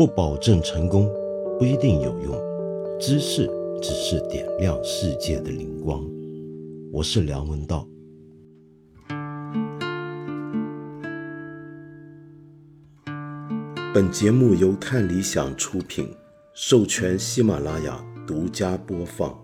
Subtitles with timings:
[0.00, 1.12] 不保证成功，
[1.58, 2.34] 不一定有用。
[2.98, 3.46] 知识
[3.82, 6.02] 只是点亮世界的灵光。
[6.90, 7.86] 我是梁文道。
[13.92, 16.08] 本节目由看理想出品，
[16.54, 19.38] 授权喜马拉雅独家播放。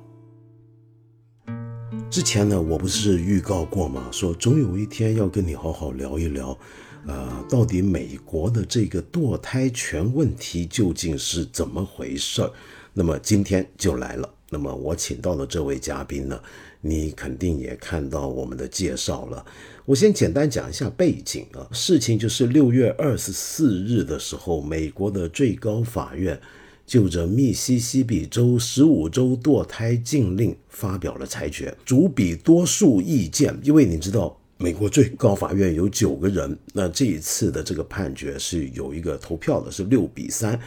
[2.09, 4.09] 之前呢，我不是预告过吗？
[4.11, 6.59] 说总有一天要跟你好好聊一聊。
[7.07, 12.51] 呃，到底美国的这个堕胎权问题究竟是怎么回事儿？
[12.93, 14.29] 那么今天就来了。
[14.51, 16.41] 那么我请到的这位嘉宾呢，
[16.81, 19.45] 你肯定也看到我们的介绍了。
[19.85, 26.41] 我先简单讲一下背景啊，事情就是六月二十四日的时候，美国的最高法院
[26.87, 34.41] 就着密西西比州十五州堕胎禁令发表了裁决，主笔多数意见，因为你知道。
[34.59, 40.59] 美国最高法院有九个人，那这一次的这个判决是有一个投票的，是六比三。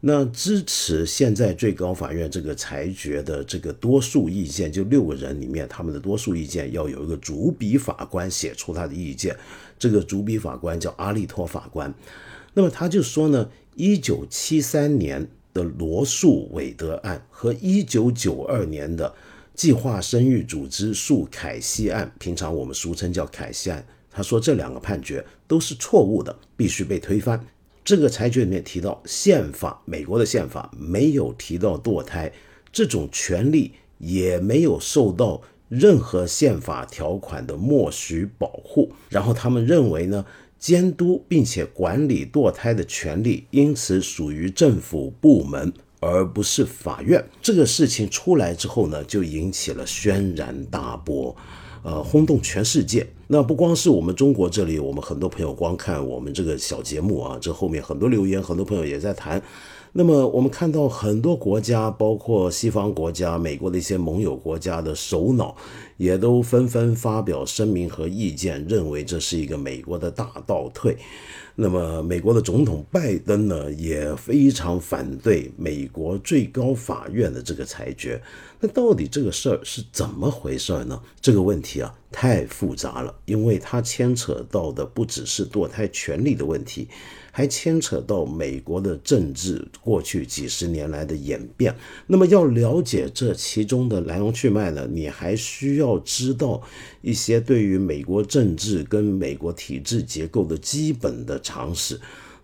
[0.00, 9.36] 那支持现在最高法院这个裁决的这个多数意见，就六个人里面，他们的多数意见要有一个主笔法官写出他的意见。
[9.78, 11.92] 这个主笔法官叫阿利托法官。
[12.54, 15.24] 那么他就说呢，一九七三年
[15.54, 19.14] 的罗素韦德案和一九九二年的。
[19.58, 23.84] 计划生育组织诉凯西案，平常我们俗称叫凯西案。
[24.08, 27.44] 他说这两个判决都是错误的，必须被推翻。
[27.84, 32.32] 这个裁决里面提到宪法，美国的宪法没有提到堕胎
[32.70, 38.92] 这种权利，也没有受到任何宪法条款的默许保护。
[39.08, 40.24] 然后他们认为呢，
[40.56, 45.72] 监督并且管理堕胎的权利，因此属于政府部门。
[46.00, 51.34] 而不是法院这个事情出来之后呢，就引起了轩然大波，
[51.82, 53.06] 呃，轰动全世界。
[53.26, 59.42] 那不光是我们中国这里，我们很多朋友光看我们这个小节目啊，这后面很多留言，很多朋友也在谈。
[59.92, 65.56] 那么我们看到很多国家，包括西方国家、美国的一些盟友国家的首脑，
[65.96, 70.96] 也都纷纷发表声明和意见，认为这是一个美国的大倒退。
[71.60, 78.22] 那么，美国的总统拜登呢，也非常反对美国最高法院的这个裁决。
[78.60, 81.00] 那到底这个事儿是怎么回事儿呢？
[81.20, 86.86] 这个问题啊，太复杂了，因为它牵扯到的不只是堕胎权利的问题。
[87.38, 91.72] 还牵扯到美国的政治过去几十年来的演变。
[92.08, 94.88] 那么要了解这其中的来龙去脉呢？
[94.90, 96.60] 你还需要知道
[97.00, 102.00] 一些对于美国政治跟美国体制结构的基本的常识。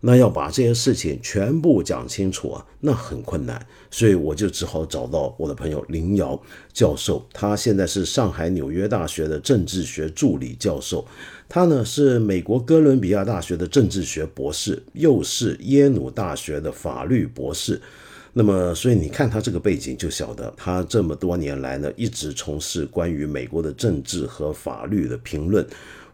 [0.06, 6.40] 那要把这些事情全部讲清楚啊，那很困难，所以我就只好找到我的朋友林瑶
[6.74, 11.06] 教授，他现在是上海纽约大学的政治学助理教授，
[11.54, 17.80] 他呢是美国哥伦比亚大学的政治学博士，又是耶鲁大学的法律博士。
[18.32, 25.64] 那么，所以你看他这个背景，就晓得他这么多年来呢，一直从事关于美国的政治和法律的评论。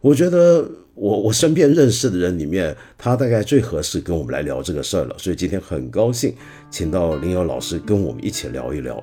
[0.02, 5.16] 我觉得我我身边认识的人里面，他大概最合适跟我们来聊这个事儿了。
[5.16, 6.34] 所以今天很高兴
[6.70, 9.02] 请到林瑶老师跟我们一起聊一聊。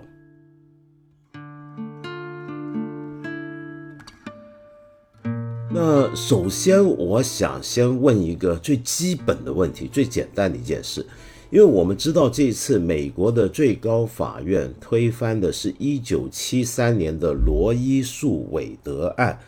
[5.79, 11.05] 那首先，我想先问一个最基本的问题，最简单的一件事，
[11.51, 19.39] 因为我们知道这次美国的最高法院推翻的是一九七三年的罗伊诉韦德案。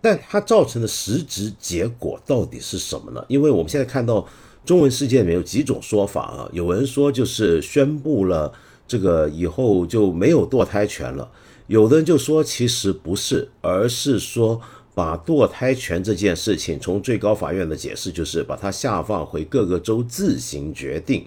[0.00, 3.24] 但它造成的实质结果到底是什么呢？
[3.26, 4.24] 因为我们现在看到
[4.64, 8.52] 中文世界里面有几种说法啊，有人说就是宣布了
[8.86, 11.28] 这个以后就没有堕胎权了，
[11.66, 14.60] 有的人就说其实不是，而是说
[14.94, 21.24] 把堕胎权这件事情从最高法院的解释就是把它下放回各个州自行决定。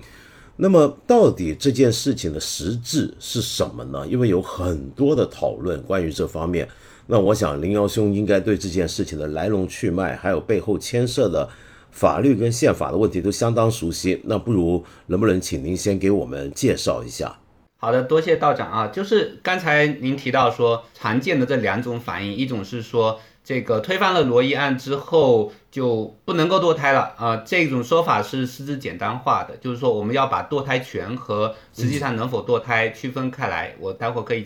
[0.57, 4.07] 那么到底这件事情的实质是什么呢？
[4.07, 6.67] 因为有很多的讨论关于这方面。
[7.07, 11.47] 那我想林瑶兄应该对这件事情的来龙去脉，还有背后牵涉的
[11.91, 14.21] 法律跟宪法的问题都相当熟悉。
[14.23, 17.39] 那不如能不能请您先给我们介绍一下？
[17.77, 18.87] 好的，多谢道长啊。
[18.87, 33.75] 就是刚才您提到说常见的这两种反应，一种是说这个推翻了罗伊案之后就不能够堕胎了啊，这种说法是失之简单化的，就是说我们要把堕胎权和实际上能否堕胎区分开来。
[33.79, 34.45] 我待会儿可以。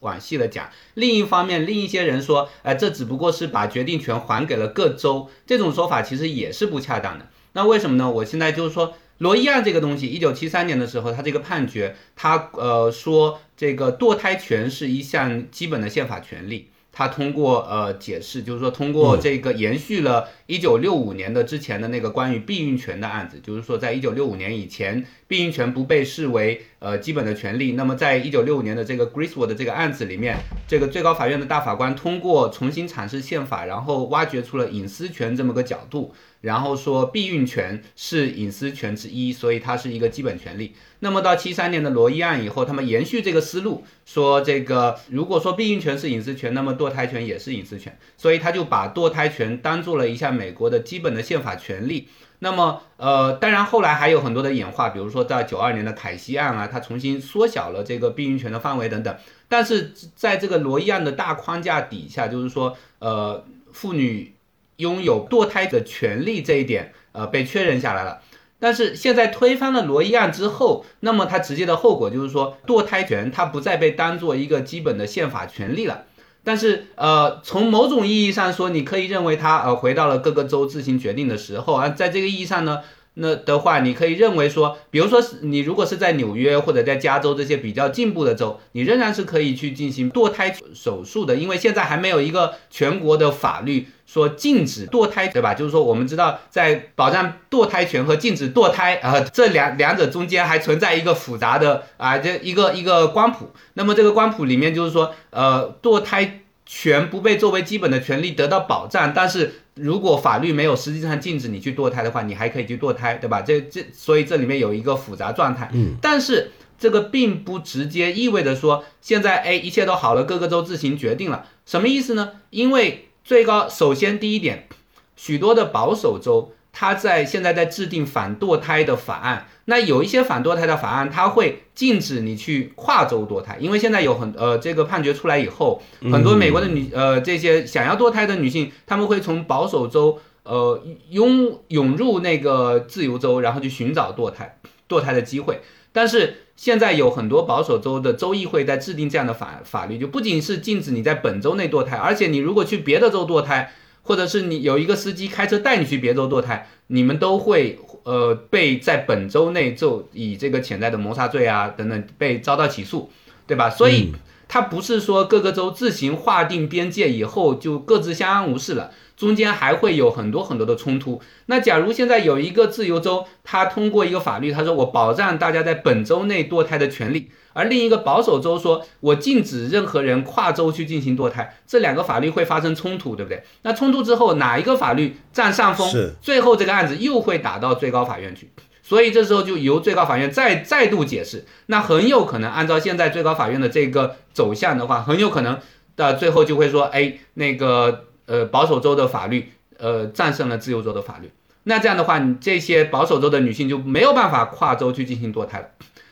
[0.00, 7.26] 往细的讲，另一方面，另一些人说，呃，这只不过是把决定权还给了各州，这种说法其实也是不恰当的。
[7.52, 8.10] 那为什么呢？
[8.10, 27.74] 我现在就是说，罗伊案这个东西，一九七三年的时候，他这个判决，他呃说这个堕胎权是一项基本的宪法权利，他通过呃解释，就是说通过这个延续了一九六五年的之前的那个关于避孕权的案子，就是说在一九六五年以前，避孕权不被视为呃基本的权利。
[27.74, 36.12] 那么在一九六五年的这个 Griswold 的这个案子里面，这个最高法院的大法官通过重新阐释宪法，然后挖掘出了隐私权这么个角度。
[36.40, 40.72] 然后说避孕权是隐私权之一，所以它是一个基本权利。
[41.00, 52.08] 那么到七三年的罗伊案以后，他们延续这个思路，说这个如果说避孕权是隐私权，那么堕胎权也是隐私权，所以他就把堕胎权当做了一下美国的基本的宪法权利。
[52.38, 59.14] 那么呃，当然后来还有很多的演化，比如说在九二年的凯西案啊，它重新缩小了这个避孕权的范围等等。
[59.48, 64.34] 但是在这个罗伊案的大框架底下，就是说呃，妇女。
[64.80, 68.22] 拥有堕胎的权利这一点，呃，被确认下来了。
[68.58, 76.06] 但是现在推翻了罗伊案之后，那么它直接的后果就是说，堕胎权它不再被当做一个基本的宪法权利了。
[76.42, 81.88] 但是，呃，从某种意义上说，你可以认为他呃回到了各个州自行决定的时候啊。
[81.90, 82.80] 在这个意义上呢。
[83.14, 95.54] 那的话，你可以认为说，比如说是你如果是在纽约或者在加州这些比较进步的州，你仍然是可以去进行堕胎手术的，因为现在还没有一个全国的法律说禁止堕胎，对吧？
[95.54, 103.52] 就是说，我们知道在保障堕胎权和禁止堕胎啊这两两者中间还存在一个复杂的啊这一个一个光谱。
[103.74, 109.52] 那么这个光谱里面就是说，呃，堕胎权不被作为基本的权利得到保障，但是。
[109.76, 113.40] 如果法律没有实际上禁止你去堕胎的话，你还可以去堕胎，对吧？
[113.40, 115.70] 这这，所以这里面有一个复杂状态。
[115.72, 122.32] 嗯，但是这个并不直接意味着说现在哎一切都好了，各个州自行决定了，什么意思呢？
[122.50, 124.66] 因为最高首先第一点，
[125.14, 126.52] 许多的保守州。
[126.72, 135.80] 它在现在在制定反堕胎的法案，那有一些反堕胎的法案，它会禁止你去跨州堕胎，因为现在有很呃这个判决出来以后，
[136.10, 145.60] 很多美国的女呃这些想要堕胎的女性，他们会从保守州呃涌涌入那个自由州，然后去寻找堕胎堕胎的机会。
[145.92, 153.72] 但是现在有很多保守州的州议会在制定这样的法法律，就不仅是禁止你在本州内堕胎，而且你如果去别的州堕胎。
[154.02, 163.10] 或者是你有一个司机开车带你去别州堕胎，你们都会呃被在本州内就以这个潜在的谋杀罪啊等等被遭到起诉，
[163.46, 163.68] 对吧？
[163.68, 164.10] 所以
[164.48, 168.90] 它不是说各个州自行划定边界以后就各自相安无事了。
[169.20, 171.20] 中间还会有很多很多的冲突。
[171.44, 183.42] 那假如现在有一个自由州，他通过一个法律，他说我保障大家在本州内堕胎的权利，而另一个保守州说我禁止任何人跨州去进行堕胎，这两个法律会发生冲突，对不对？
[183.60, 185.86] 那冲突之后哪一个法律占上风？
[185.90, 186.14] 是。
[186.22, 188.50] 最后这个案子又会打到最高法院去，
[188.82, 191.44] 所以这时候就由最高法院再再度解释。
[191.66, 195.58] 那很有可能按照现在最高法院的这个走向的话，很有可能
[195.94, 198.06] 到最后就会说，哎，那个。
[198.30, 201.32] 呃，保守州的法律，呃，战胜了自由州的法律。
[201.64, 205.66] 那这样的话，你这些保守州的女性就没有办法跨州去进行堕胎了。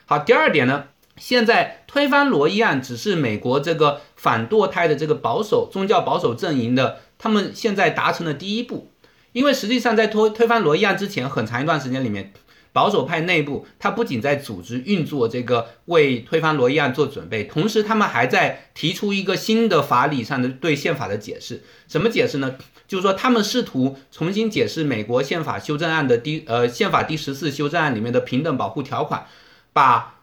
[0.05, 0.87] 好，第二点呢，
[1.17, 8.91] 现在推翻罗伊案只是美国这个反堕胎的这个保守宗教保守阵营的，他们现在达成的第一步。
[9.31, 12.33] 因为实际上在推推翻罗伊案之前，很长一段时间里面。
[12.73, 21.63] 保守派内部，他不仅在组织运作这个为推翻罗伊案做准备，同时他们还在提出一个新的法理上的对宪法的解释。
[21.89, 22.57] 什么解释呢？
[22.87, 29.27] 就是说他们试图重新解释美国宪法修正案的第呃宪法第十四修正案里面的平等保护条款，
[29.73, 30.21] 把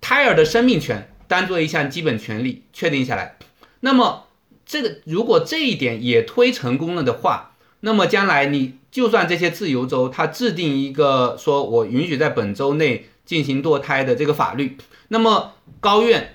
[0.00, 3.36] 胎儿的生命权当做一项基本权利确定下来。
[3.80, 4.26] 那么
[4.64, 8.77] 这个如果这一点也推成功了的话，那么将来你。
[8.90, 14.76] 就算这些自由州，它制定一个说我允许在本州内进行堕胎的这个法律，
[15.08, 16.34] 那么高院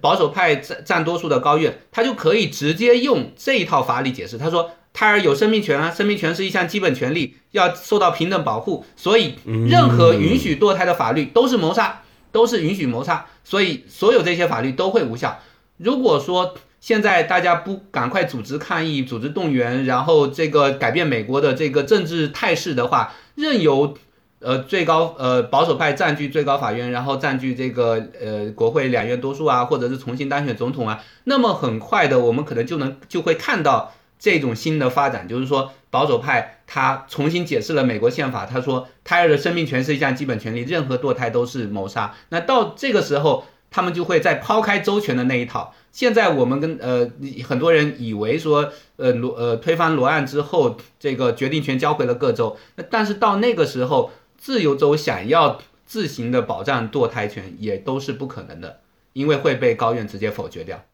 [0.00, 4.38] 保守派占占多数的高院，他就可以直接用这一套法理解释。
[4.38, 15.38] 他说，胎儿有生命权啊，生命权是一项基本权利，要受到平等保护，所以任何允许堕胎的法律都是谋杀，都是允许谋杀，所以所有这些法律都会无效。
[15.76, 23.96] 如果说，现在大家不赶快组织抗议、组织动员，然后这个改变美国的这个政治态势的话，任由
[24.38, 42.14] 呃最高呃保守派占据最高法院，然后占据这个呃国会两院多数啊，或者是重新当选总统啊，那么很快的，我们可能就能就会看到这种新的发展，就是说保守派他重新解释了美国宪法，他说胎儿的生命权是一项基本权利，任何堕胎都是谋杀。
[42.28, 45.74] 那到这个时候，他们就会在抛开周全的那一套。
[45.96, 47.10] 现在我们跟呃
[47.48, 52.54] 很多人以为说，呃罗呃推翻罗案之后，这个决定权交回了各州。
[52.74, 58.80] 那但是到那个时候，自由州想要自行的保障堕胎权，也都是不可能的，
[59.14, 60.84] 因为会被高院直接否决掉。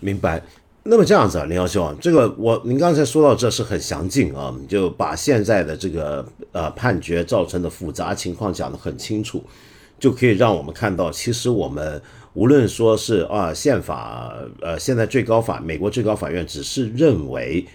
[0.00, 0.42] 明白。
[0.84, 9.44] 那么这样子啊，林耀兄，这个我您刚才说到这是很详尽啊，就把现在的这个呃判决造成的复杂情况讲得很清楚，
[10.00, 12.00] 就可以让我们看到，其实我们
[12.34, 17.66] 无论说是啊宪法，呃现在最高法美国最高法院只是认为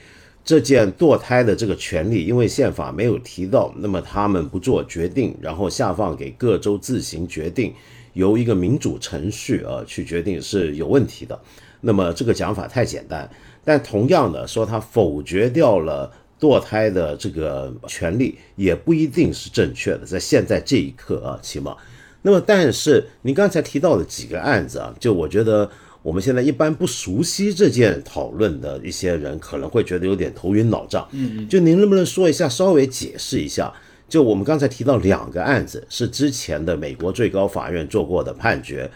[0.44, 7.74] 这件堕胎的这个权利，因为宪法没有提到，那么他们不做决定，然后下放给各州自行决定，
[8.14, 11.40] 由一个民主程序啊去决定是有问题的。
[11.82, 13.30] 那么这个讲法太简单，
[13.64, 20.06] 但同样的说，他否决掉了堕胎的这个权利，也不一定是正确的。
[20.06, 21.76] 在现在这一刻啊，起码，
[22.22, 25.70] 那么但是您刚才提到的几个案子啊，就我觉得
[26.02, 31.08] 我们现在一般不熟悉这件讨论的一些人，可能会觉得有点头晕脑胀。
[31.12, 33.74] 嗯嗯，就您能不能说一下，稍微解释一下？
[34.10, 38.90] 就我们刚才提到两个案子，是之前的美国最高法院做过的判决。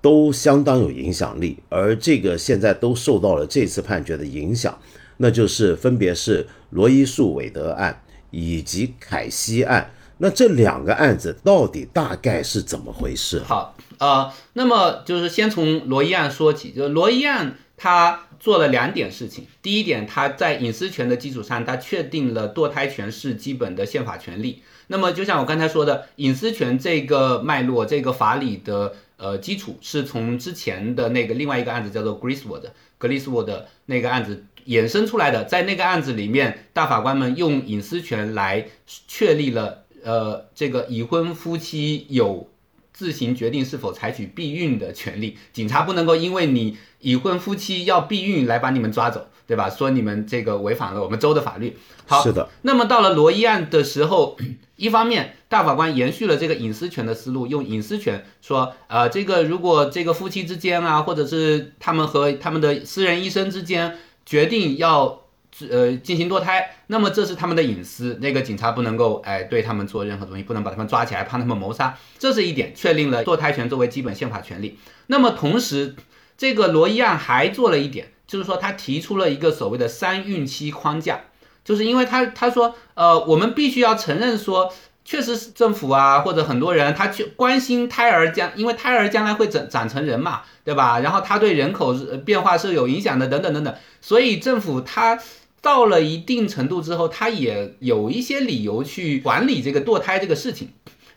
[0.00, 4.78] 都相当有影响力，而这个现在都受到了这次判决的影响，
[5.16, 9.90] 那就是分别是罗伊诉韦德案以及凯西案。
[10.18, 13.40] 那这两个案子到底大概是怎么回事？
[13.40, 19.46] 好，呃，那么就是先从罗伊案说起，就罗伊案他做了两点事情。
[19.62, 24.62] 第一点，他在隐私权的基础上，他确定了堕胎权是基本的宪法权利。
[24.88, 28.94] 那么就像我刚才说的，隐私权这个脉络，这个法理的。
[29.18, 32.62] 呃，基础是从之前的那个另外一个案子叫做 Griswold
[32.98, 38.68] 格里斯沃的那个案子衍生出来的，在那个案子里面，大法官们用隐私权来
[39.08, 42.48] 确立了，呃，这个已婚夫妻有
[42.94, 49.68] 自行决定是否采取避孕的权利，警察不能够因为你已婚夫妻要避孕来把你们抓走，对吧？
[49.68, 51.76] 说你们这个违反了我们州的法律。
[52.06, 52.48] 好，是的。
[52.62, 54.38] 那么到了罗伊案的时候。
[54.78, 65.24] 一方面，大法官延续了这个隐私权的思路，用隐私权说，呃，这个如果这个夫妻之间啊，或者是他们和他们的私人医生之间决定要
[65.70, 74.78] 呃进行堕胎，那么这是他们的隐私，那个警察不能够哎对他们做任何东西，不能把他们抓起来判他们谋杀，这是一点，确定了堕胎权作为基本宪法权利。
[75.08, 75.96] 那么同时，
[76.36, 81.22] 这个罗伊案还做了一点，就是说他提出了一个所谓的三孕期框架。
[81.64, 84.72] 就是因为他他说，呃，我们必须要承认说，
[85.04, 91.00] 确实是政府啊，或者很多人他去关心胎儿将，因为胎儿将来会长长成人嘛，对吧？
[91.00, 91.92] 然后他对人口
[92.24, 93.74] 变化是有影响的，等等等等。
[94.00, 95.18] 所以政府他
[95.60, 100.70] 到了一定程度之后，他也有一些理由去管理这个堕胎这个事情。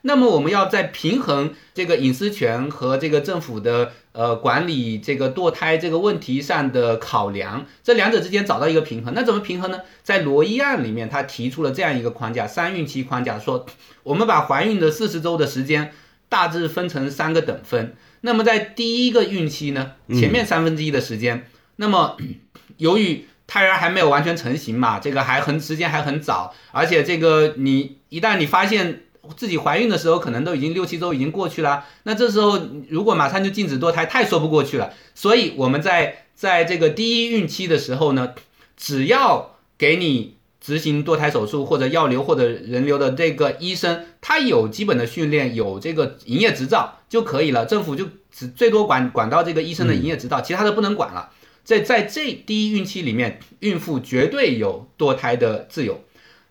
[0.04, 9.14] 那么我们要在平衡这个隐私权和这个政府的呃管理这个堕胎这个问题上的考量，这两者之间找到一个平衡。
[9.14, 9.78] 那怎么平衡呢？
[10.02, 13.64] 在罗伊案里面，他提出了这样一个框架，三孕期框架，说
[14.02, 15.92] 我们把怀孕的四十周的时间
[16.28, 17.94] 大致分成三个等分。
[18.22, 21.46] 那么在第一个孕期呢，前面三分之一的时间，
[21.76, 22.16] 那么
[22.78, 29.02] 由于胎儿还没有完全成型嘛，这个还很时间还很早，而且这个你一旦你发现。
[29.36, 31.84] 自己怀孕的时候，可能都已经六七周已经过去了。
[32.02, 34.92] 那这时候如果马上就禁止堕胎，太说不过去了。
[35.14, 38.34] 所以我们在在这个第一孕期的时候呢，
[38.76, 47.64] 只要给你执行堕胎手术或者药流或者人流的这个医生，他有基本的训练，有这个营业执照就可以了。
[47.64, 51.30] 政府就只最多管管到这个医生的营业执照，其他的不能管了。
[51.64, 56.02] 在在这第一孕期里面，孕妇绝对有堕胎的自由。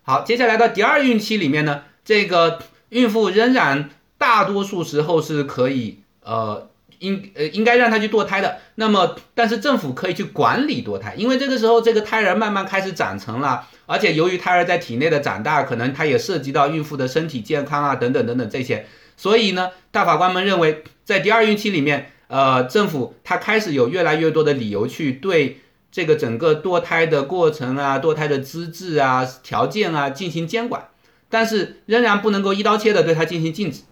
[0.03, 1.83] 好，接下来到第二孕期里面呢？
[2.03, 8.57] 这个孕妇仍然大多数时候是可以，呃，应呃应该让她去堕胎的。
[8.75, 18.87] 那么，但是政府可以去管理堕胎，因为这个时候这个胎儿慢慢开始长成了，而且由于胎儿在体内的长大，可能它也涉及到孕妇的身体健康啊等等等等这些。
[19.15, 25.59] 所以呢，大法官们认为，在第二孕期里面，呃，政府它开始有越来越多的理由去对
[25.91, 30.87] 这个整个堕胎的过程啊、堕胎的资质啊、条件啊进行监管。
[31.29, 33.83] 但是仍然不能够一刀切的对它进行禁止，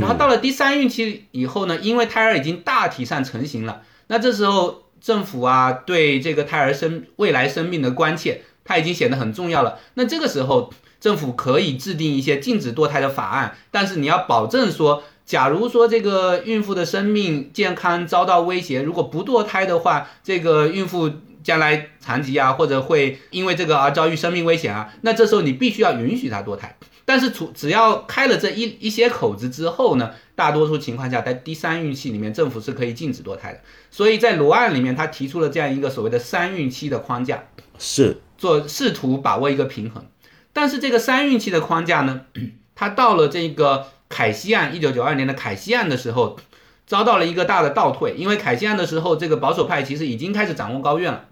[0.00, 9.78] 然后到了第三孕期以后呢，因为胎儿已经大体上成型了，那这时候政府啊对这个胎儿生未来生命的关切，它已经显得很重要了。
[9.92, 21.08] 那这个时候政府可以制定一些禁止堕胎的法案，但是你要保证说，假如说这个孕妇的生命健康遭到威胁，如果不堕胎的话，这个孕妇。
[21.42, 26.76] 将来残疾啊，或者会因为这个而遭遇生命危险啊，那这时候你必须要允许她堕胎。
[27.06, 33.60] 但是除只要开了这一一些口子之后呢，大多数情况下在第三孕期里面，政府是可以禁止堕胎的。
[33.90, 37.44] 所以在罗案里面，他提出了这样一个所谓的三孕期的框架，
[37.78, 40.04] 是做试图把握一个平衡。
[40.52, 42.20] 但是这个三孕期的框架呢，
[42.76, 46.38] 它到了这个凯西案一九九二年的凯西案的时候，
[46.86, 51.24] 遭到了一个大的倒退，因为凯西案的时候，这个保守派其实已经开始掌握高院了。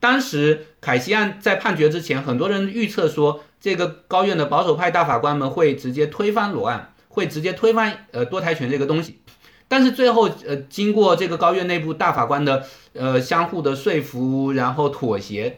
[0.00, 9.18] 当时凯西案在判决之前，很多人预测说，这个高院的保守派大法官们会直接推翻罗案，会直接推翻呃多胎权这个东西。
[9.68, 15.56] 但是最后，呃，经过这个高院内部大法官的呃相互的说服，然后妥协，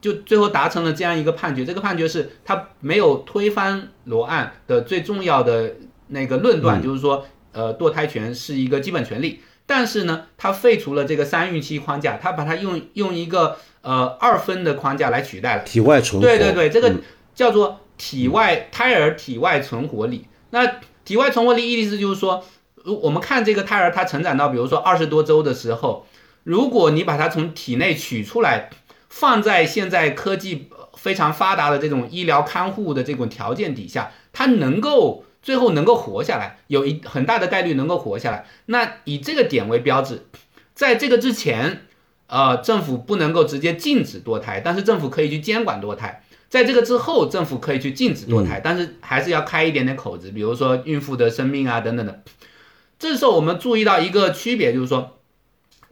[0.00, 1.64] 就最后达成了这样一个判决。
[1.64, 5.76] 这个判决是他没有推翻罗案的最重要的
[6.08, 9.40] 那个论断，就是说，呃，堕胎权是一个基本权利。
[9.66, 15.62] 但是呢，他废除了这个三孕期框架，他把它用用一个呃二分的框架来取代了。
[15.62, 16.26] 体外存活。
[16.26, 16.94] 对对对，这个
[17.34, 20.26] 叫做体外胎儿体外存活力。
[20.50, 20.66] 那
[21.04, 22.44] 体外存活力意思就是说。
[23.02, 26.06] 我们看这个胎儿，它成长到比如说二十多周的时候，
[26.44, 28.70] 如果你把它从体内取出来，
[29.10, 38.46] 放在现在科技非常发达的这种医疗看护的这种条件底下，它能够最后能够活下来，有一很大的概率能够活下来。
[38.66, 40.26] 那以这个点为标志，
[40.74, 41.86] 在这个之前，
[42.26, 46.22] 呃，政府不能够直接禁止堕胎，但是政府可以去监管堕胎。
[46.48, 52.22] 在这个之后，政府可以去禁止堕胎，但是还是要开一点点口子，比如说孕妇的生命啊等等的。
[52.98, 55.18] 这时候我们注意到一个区别，就是说，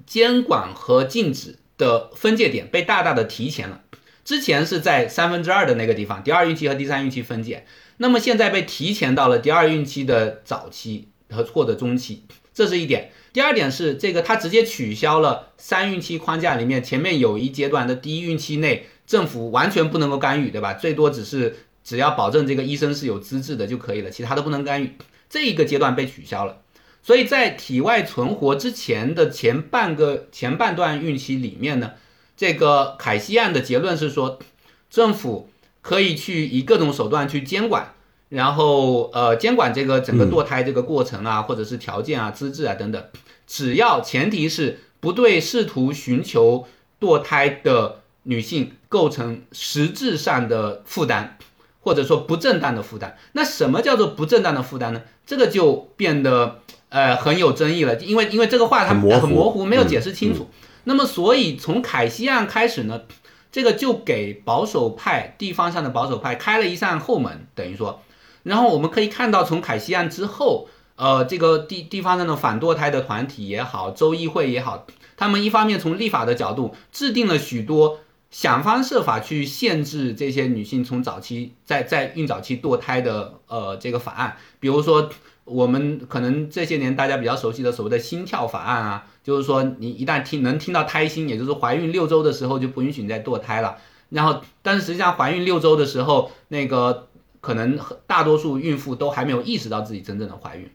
[0.06, 3.82] 监管和禁止的分界点被大大的提前了。
[4.24, 7.64] 之前是在三分之二的那个地方，第二孕期和第三孕期分界，
[7.98, 13.10] 那么现在被提前到了第二孕期的早期和或者中期，这是一点。
[13.32, 20.72] 第二点是这个，它直接取消了三孕期框架里面前面有一阶段的第一孕期内，政府完全不能够干预，对吧？
[20.74, 24.92] 最多只是只要保证这个医生是有资质的就可以了，其他都不能干预。
[25.28, 26.62] 这一个阶段被取消了。
[27.02, 31.92] 所以在体外存活之前的前半个前半段孕期里面呢，
[32.36, 34.38] 这个凯西案的结论是说，
[34.88, 35.50] 政府
[35.86, 37.94] 可以去以各种手段去监管，
[38.28, 43.00] 然后呃监管这个整个堕胎这个过程啊，或者是条件啊、资质啊等等，
[43.46, 46.66] 只要前提是不对试图寻求
[46.98, 51.38] 堕胎的女性构成实质上的负担，
[51.80, 53.16] 或者说不正当的负担。
[53.34, 55.02] 那什么叫做不正当的负担呢？
[55.24, 56.62] 这个就变得。
[56.88, 58.96] 呃，很有争议了，因为因为这个话它很
[59.28, 60.48] 模糊，没有解释清楚。
[60.84, 63.02] 那么，所以从凯西案开始呢，
[63.56, 68.02] 这个就给保守派地方上的保守派开了一扇后门，等于说，
[68.42, 85.08] 然后我们可以看到，从凯西案之后，呃，这个地地方上的反堕胎的团体也好，州议会也好，他们一方面从立法的角度制定了许多想方设法去限制这些女性从早期在在孕早期堕胎的呃这个法案，比如说。
[85.46, 93.76] 我们可能这些年大家比较熟悉的所谓的心跳法案啊，就是说你一旦听能听到胎心，也就是怀孕六周的时候就不允许你再堕胎了。
[94.08, 97.06] 然后，但是实际上怀孕六周的时候，那个
[97.40, 97.78] 可能
[98.08, 100.68] 大多数孕妇都还没有意识到自己真正的怀孕。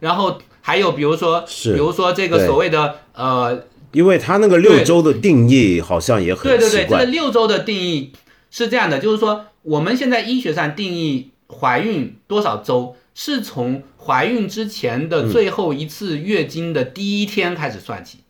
[0.00, 8.12] 然后还有比如说，是比如说这个所谓的呃，因为他那个六周的定义好像也很对对对，这个六周的定义
[8.50, 12.94] 是这样的，就是说我们现在医学上定义怀孕多少周。
[13.20, 18.20] 是从怀孕之前的最后一次月经的第一天开始算起，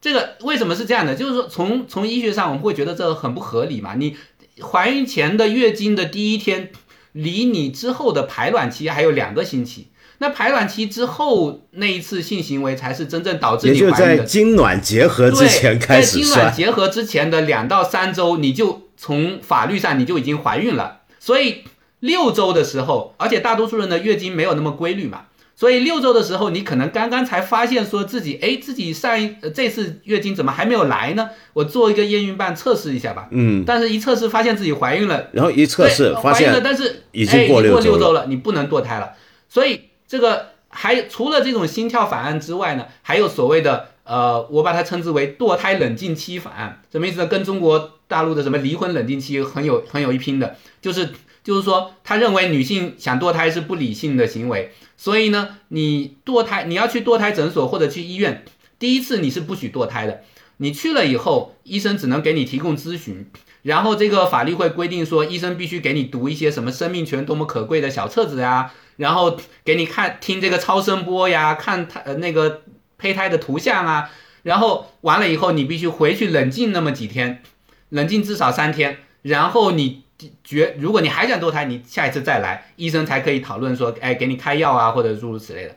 [0.00, 1.14] 这个为什么是这样的？
[1.14, 3.96] 就是说，从从医学上我们会觉得这很不合理嘛？
[3.96, 4.16] 你
[4.62, 6.70] 怀孕前的月经的第一天，
[7.12, 9.88] 离你之后的排卵期还有两个星期，
[10.20, 14.16] 那排卵期之后那一次性行为才是真正导致你怀孕的。
[14.16, 21.64] 在精卵结合之前开始在精卵结合之前的两到三周，你就从法律上你就已经怀孕了，所以。
[22.04, 25.22] 六周的时候，而且大多数人的月经没有那么规律嘛，
[25.56, 31.30] 所以六周的时候，你可能刚刚才发现说自己，哎，自己上一这次月经怎么还没有来呢？
[31.54, 33.28] 我做一个验孕棒测试一下吧。
[33.30, 33.64] 嗯。
[33.66, 35.28] 但是，一测试发现自己怀孕了。
[35.32, 39.12] 然后一测试发现，但是已经过六周了，你不能堕胎了。
[39.48, 47.26] 所以，这个还除了这种心跳法案之外呢，还有所谓的呃，我把它称之为堕胎冷静期法案，什么意思呢？
[47.28, 51.08] 跟中国大陆的什么离婚冷静期很有很有一拼的，就是。
[51.44, 58.42] 就是说，他认为女性想堕胎是不理性的行为，所以呢，你堕胎，你要去堕胎诊所或者去医院，
[58.78, 60.22] 第一次你是不许堕胎的。
[60.56, 63.30] 你去了以后，医生只能给你提供咨询，
[63.60, 72.62] 然后这个法律会规定说，医生必须给你读一些什么生命权多么可贵的小册子呀，然后给你看听这个超声波呀，看他呃那个
[72.96, 74.10] 胚胎的图像啊，
[74.44, 77.42] 然后完了以后，你必须回去冷静那么几天，
[77.90, 80.03] 冷静至少三天，然后你。
[80.42, 85.76] 绝，如果你还想堕胎，你下一次再来，医生才可以讨论说，哎，给你开药啊，或者诸如此类的。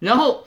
[0.00, 0.44] 然后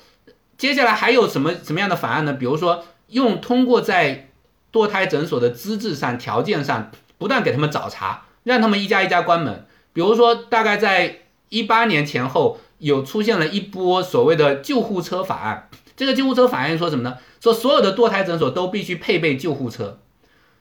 [0.58, 2.34] 接下来还有什么什么样的法案呢？
[2.34, 4.30] 比如说，用通过在
[4.72, 9.66] 堕胎诊所的资质上、条件上不断给他们找茬，让他们一家一家关门。
[9.94, 15.70] 比如说，大概在一八年前后，有出现了一波所谓的救护车法案。
[15.96, 17.18] 这个救护车法案说什么呢？
[17.42, 20.00] 说所有的堕胎诊所都必须配备救护车。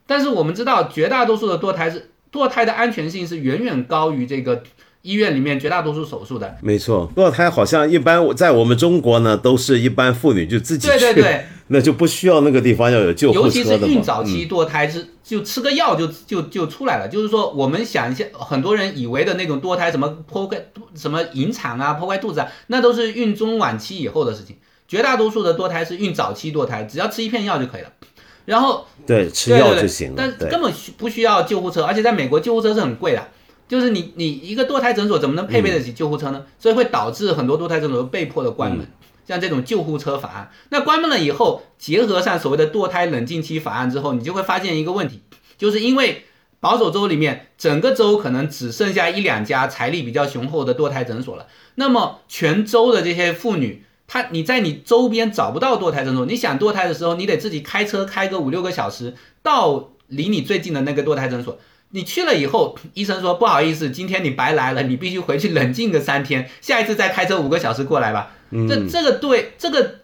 [0.07, 4.63] 但是我们知道，绝大多数的堕胎是堕胎的安全性是远远高于这个
[5.03, 6.57] 医院里面绝大多数手术的。
[6.61, 13.79] 没错，堕胎好像一般在我们中国呢，都是一般妇女就自己去，对对对， 那就不需要那个地方要有救护车尤其是。
[13.87, 17.09] 孕早嗯期堕胎是就吃个药就就就出来了。
[17.11, 20.63] 就是说，我们想一下，很多人以为的那种堕胎，什么剖开
[20.95, 24.57] 什么引产啊、剖开肚子啊，那都是孕中晚期以后的事情。
[24.87, 27.93] 绝大多数的堕胎是孕早期堕胎，只要吃一片药就可以了。
[28.49, 30.17] 然后对吃药就行了。
[30.17, 33.29] 对但根本需不需要救护车，而且在美国救护车是很贵的。
[33.69, 36.47] 就是你你一个堕胎诊所怎么能配备得起救护车呢？
[36.59, 38.87] 所以会导致很多堕胎诊所被迫的关门。
[39.27, 45.21] 像这种救护车法案，那关门了以后，结合上所谓的堕胎冷静期法案之后，你就会发现一个问题，
[45.59, 46.25] 就是因为
[46.61, 61.61] 保守州里面整个州可能只剩下一两家财力比较雄厚的堕胎诊所了，那么全州的这些妇女，她你在你周边找不到堕胎诊所，你想堕胎的时候，你得自己开车开个五六个小时到离你最近的那个堕胎诊所。
[61.91, 68.33] 你去了以后，医生说不好意思，今天你白来了，你必须回去冷静个三天，下一次再开车五个小时过来吧。
[68.51, 70.01] 这这个对这个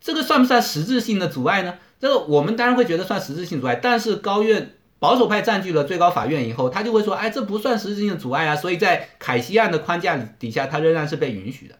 [0.00, 1.74] 这个算不算实质性的阻碍呢？
[2.00, 11.74] 这个我们当然会觉得算实质性阻碍，但是高院保守派占据了最高法院以后，他就会说，哎，这不算实质性的阻碍啊，所以在凯西案的框架底下，它仍然是被允许的。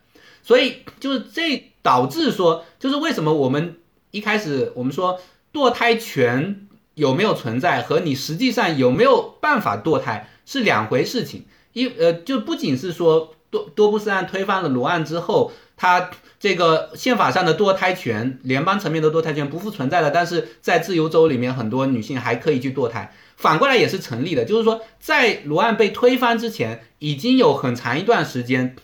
[0.49, 3.77] 所以就是这导致说，就是为什么我们
[4.13, 5.21] 一开始我们说
[5.53, 11.45] 堕胎权有没有存在和你实际上有没有办法堕胎是两回事情。
[11.75, 23.13] 一呃，就不仅是说多多布斯案推翻了罗案之后，它这个宪法上的堕胎权，联邦层面的堕胎权不复存在了，但是在自由州里面，很多女性还可以去堕胎。
[23.37, 28.75] 反过来也是成立的，就是说，在罗案被推翻之前，已经有很长一段时间，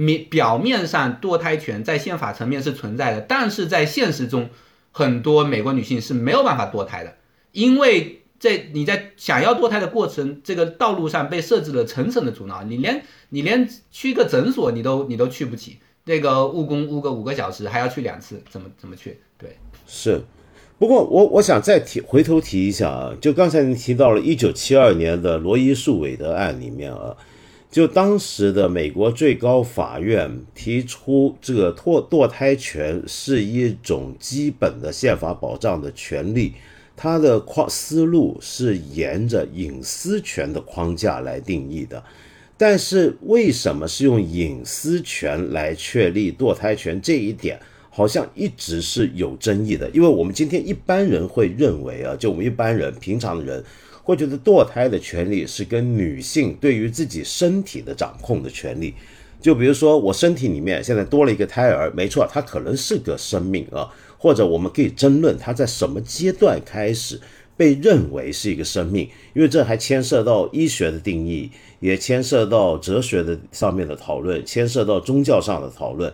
[0.00, 4.48] 你表面上堕胎权在宪法层面是存在的，但是在现实中，
[4.92, 7.16] 很多美国女性是没有办法堕胎的，
[7.52, 19.20] 因为在你在想要堕胎的过程这个道路上被设置了层层的阻挠，你连你连去个诊所你都你都去不起，那个误工误个五个小时，还要去两次，怎么怎么去？
[19.36, 20.22] 对，是，
[20.78, 27.14] 不过我我想再提回头提一下啊，就刚才您提到了一九七二年的罗伊诉韦德案里面啊，
[27.70, 36.54] 就当时的美国最高法院提出这个堕堕胎权是一种基本的宪法保障的权利，
[36.96, 42.02] 它的框思路是沿着隐私权的框架来定义的。
[42.58, 49.88] 但是为什么是用隐私权来确立堕胎权这一点，好像一直是有争议的。
[49.90, 53.64] 因为我们今天一般人会认为啊，就我们一般人平常的人
[54.10, 58.94] 会觉得堕胎的权利是跟女性对于自己身体的掌控的权利。
[59.40, 67.20] 就比如说我身体里面现在多了一个胎儿，没错，它可能是个生命啊，或者我们可以争论它在什么阶段开始。
[67.56, 76.10] 被认为是一个生命，因为这还牵涉到医学的定义，也牵涉到哲学的上面的讨论，牵涉到宗教上的讨论。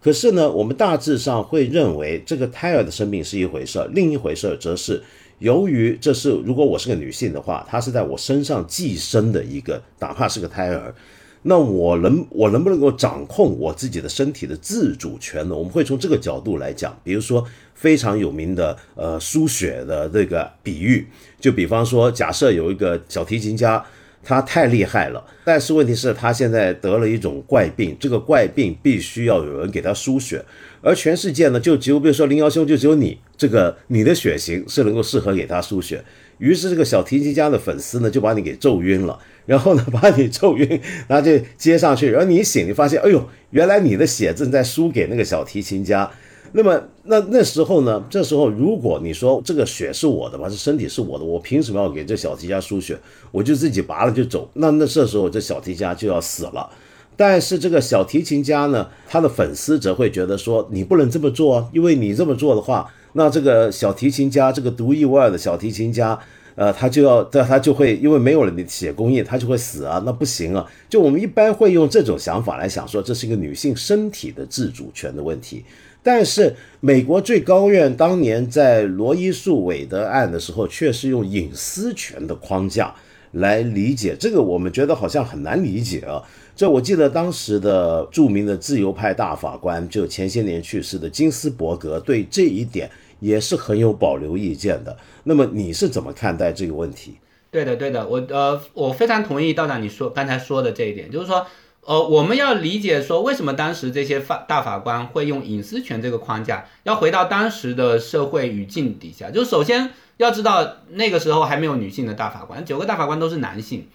[0.00, 5.00] 可是呢，我们大致上会认为这个胎儿的生命是一回事，另一回事则是
[5.38, 10.94] 由于这是如果我是个女性的话，她是在我身上寄生的一个，哪怕是个胎儿。
[11.42, 15.54] 那我能我能不能够掌控我自己的身体的自主权呢？
[15.54, 21.06] 我们会从这个角度来讲，比如说非常有名的呃输血的这个比喻，
[21.40, 23.82] 就比方说，假设有一个小提琴家，
[24.22, 30.44] 他太厉害了，但是问题是，他现在得了一种怪病，这个怪病必须要有人给他输血，
[30.82, 36.04] 而全世界呢，就只有比如说林瑶兄，就只有你这个你的血型是能够适合给他输血。
[36.38, 46.10] 于是这个小提琴家的粉丝呢，就把你给揍晕了，然后呢把你揍晕，然后就接上去，然后你一醒，你发现，哎呦，原来你的血正在输给那个小提琴家。
[46.52, 52.98] 那么那那时候呢，这时候如果你说这个血是我的吧，这身体是我的，我凭什么要给这小提家输血？
[53.30, 54.48] 我就自己拔了就走。
[54.54, 56.68] 那那这时候这小提家就要死了。
[57.16, 62.88] 但是这个小提琴家呢，他的粉丝则会觉得说，你不能这么做，因为你这么做的话。
[63.14, 66.16] 那这个小提琴家，这个独一无二的小提琴家，
[66.54, 70.64] 呃，他就要，他就会因为没有了你的血供应，他就会死啊，那不行啊。
[70.88, 75.64] 就我们一般会用这种想法来想，说这是一个女性身体的自主权的问题。
[76.08, 82.94] 但是美国最高院当年在罗伊诉韦德案的时候，却是用隐私权的框架
[83.32, 86.24] 来理解这个，我们觉得好像很难理解啊。
[86.56, 92.90] 这我记得当时的著名的自由派大法官，就前些年去世的金斯伯格，对这一点
[93.20, 94.96] 也是很有保留意见的。
[95.24, 97.18] 那么你是怎么看待这个问题？
[97.50, 101.46] 对的，对的，我呃，我非常同意道长你说刚才说的这一点，就是说
[101.82, 106.66] 呃，我们要理解说，为什么当时这些法大法官会用隐私权这个框架？
[106.82, 113.86] 要回到当时的社会语境底下，就首先要知道那个时候还没有女性的大法官，九个大法官都是男性，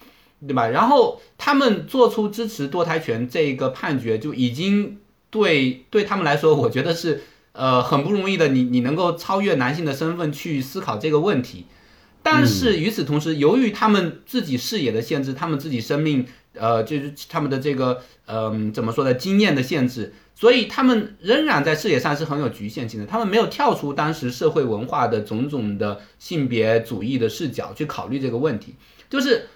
[0.44, 0.66] 对吧？
[0.68, 4.98] 然后他们做出支持堕胎权这个判决，就已经
[5.30, 8.48] 对对他们来说，我觉得是呃很不容易的。
[8.48, 11.66] 你你能够超越男性的身份去思考这个问题，
[12.24, 16.26] 但是与此同时，由于他们自己视野的限制，他们自己生命。
[16.54, 19.12] 呃，就是他们的这个，嗯，怎么说呢？
[19.14, 23.06] 经验的限制，所以他们仍然在视野上是很有局限性的。
[23.06, 28.76] 他们没有跳出当时社会文化的种种的性别主义的视角去考虑这个问题。
[29.10, 29.48] 就是，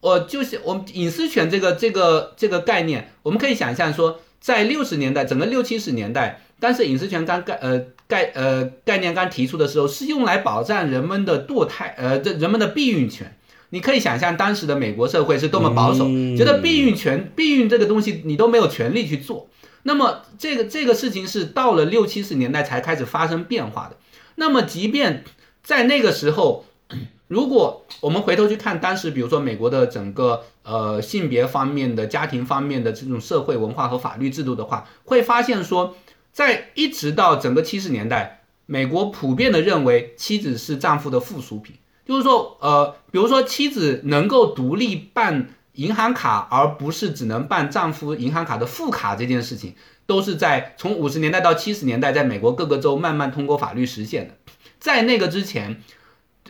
[0.00, 13.36] 我就是我们隐私权这个这个这个概念，我们可以想象说，在六十年代，整个六七十年代，当时隐私权刚概呃概呃概念刚提出的时候，是用来保障人们的堕胎呃这人们的避孕权。
[13.76, 19.50] 你可以想象当时的美国社会是多么保守，觉得避孕权、避孕这个东西你都没有权利去做。
[19.82, 23.98] 那么这个这个事情是到了六七十年代才开始发生变化的。
[24.36, 25.24] 那么即便
[25.62, 26.64] 在那个时候，
[27.28, 35.94] 如果我们回头去看当时，比如说美国的整个呃性别方面的、家庭方面的这种社会文化和法律制度的话，会发现说，
[36.32, 41.76] 在一直到整个七十年代，美国普遍的认为妻子是丈夫的附属品。
[42.06, 49.74] 就是说，呃，比如说妻子能够独立办银行卡，而不是只能办丈夫银行卡的副卡这件事情，
[50.06, 54.34] 都是在从五十年代到七十年代，在美国各个州慢慢通过法律实现的。
[54.78, 55.82] 在那个之前，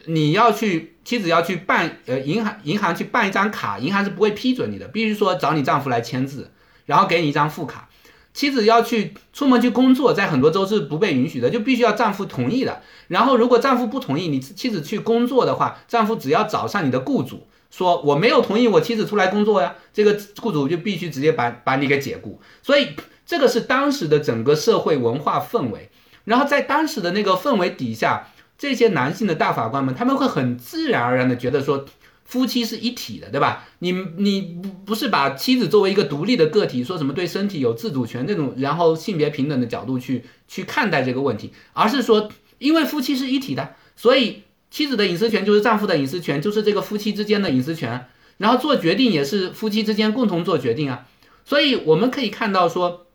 [0.04, 6.52] 你要去妻子要去办呃银行银行去办一张卡，银行是不会批准你的，必须说找你丈夫来签字，
[6.84, 7.85] 然后给你一张副卡。
[8.36, 12.82] 妻子要去出门去工作，在很多州是不被允许的，就必须要丈夫同意的。
[13.08, 22.38] 然后，如果丈夫不同意，你妻子去工作的话，丈夫只要找上你的雇主，说我没有同意我妻子出来工作呀，这个雇主就必须直接把把你给解雇。
[22.62, 22.88] 所以，
[23.24, 25.88] 这个是当时的整个社会文化氛围。
[26.24, 31.86] 然后，在当时的那个氛围底下，这些男性的大法官们，他们会很自然而然的觉得说。
[32.26, 33.64] 夫妻是一体的，对吧？
[33.78, 48.08] 你你不不是把妻子作为一个独立的个体，说什么对身体有自主权这种，然后性别平等的角度去去看待这个问题，而是说，因为夫妻是一体的，所以妻子的隐私权就是丈夫的隐私权，就是这个夫妻之间的隐私权，
[48.38, 51.06] 然后做决定也是夫妻之间共同做决定啊。
[51.44, 53.06] 所以我们可以看到说，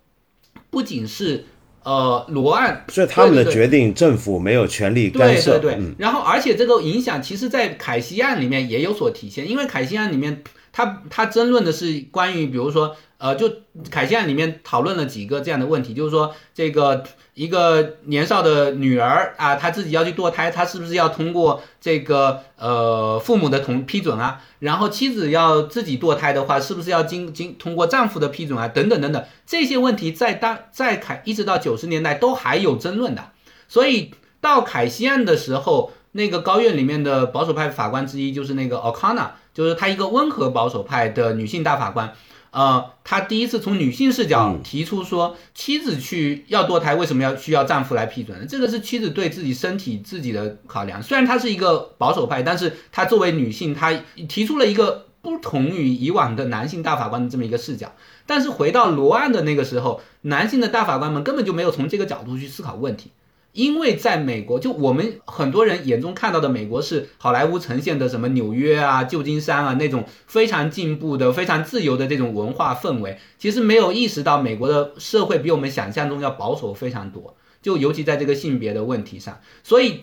[0.70, 1.46] 不仅是。
[1.84, 5.58] 呃，罗案，所以他们的决定，政府没有权利干涉。
[5.58, 12.96] 对对对，然后而且这个影响，其实，在凯西案里面也有所体现，因为凯西案里面，他他争论的是关于，比如说。
[13.22, 13.48] 呃，就
[13.92, 17.04] 凯西案里面讨论了几个这样的问题，就是说这个
[17.36, 24.42] 一个年少的女儿啊，她自己要去堕胎，她是不是要通过这个呃父母的同批准啊？
[24.58, 28.68] 然后妻子要自己堕胎的话，是不是要经经通过丈夫的批准啊？
[28.68, 33.30] 等等等等，这些问题在当在凯一直到九十年代都还有争论的。
[33.68, 42.14] 所以到凯西案的时候，那个高院里面的保守派法官之一就是那个 O'Connor，就是她一个温和保守派的女性大法官。
[42.52, 48.46] 呃，他第一次从女性视角提出说，妻子去要堕胎，为什么要需要丈夫来批准？
[48.46, 51.02] 这个是妻子对自己身体自己的考量。
[51.02, 53.94] 虽然她是一个保守派，但是她作为女性，她
[54.28, 57.94] 提出了一个不同于以往的男性大法官的这么一个视角。
[58.26, 63.12] 但是回到罗案的那个时候，男性的大法官们根本就没有从这个角度去思考问题。
[63.54, 77.36] 因为在美国，就我们很多人眼中看到的美国是好莱坞呈现的什么纽约啊、旧金山啊那种非常进步的、非常自由的这种文化氛围，其实没有意识到美国的社会比我们想象中要保守非常多。
[77.62, 80.00] 就尤其在这个性别的问题上，所以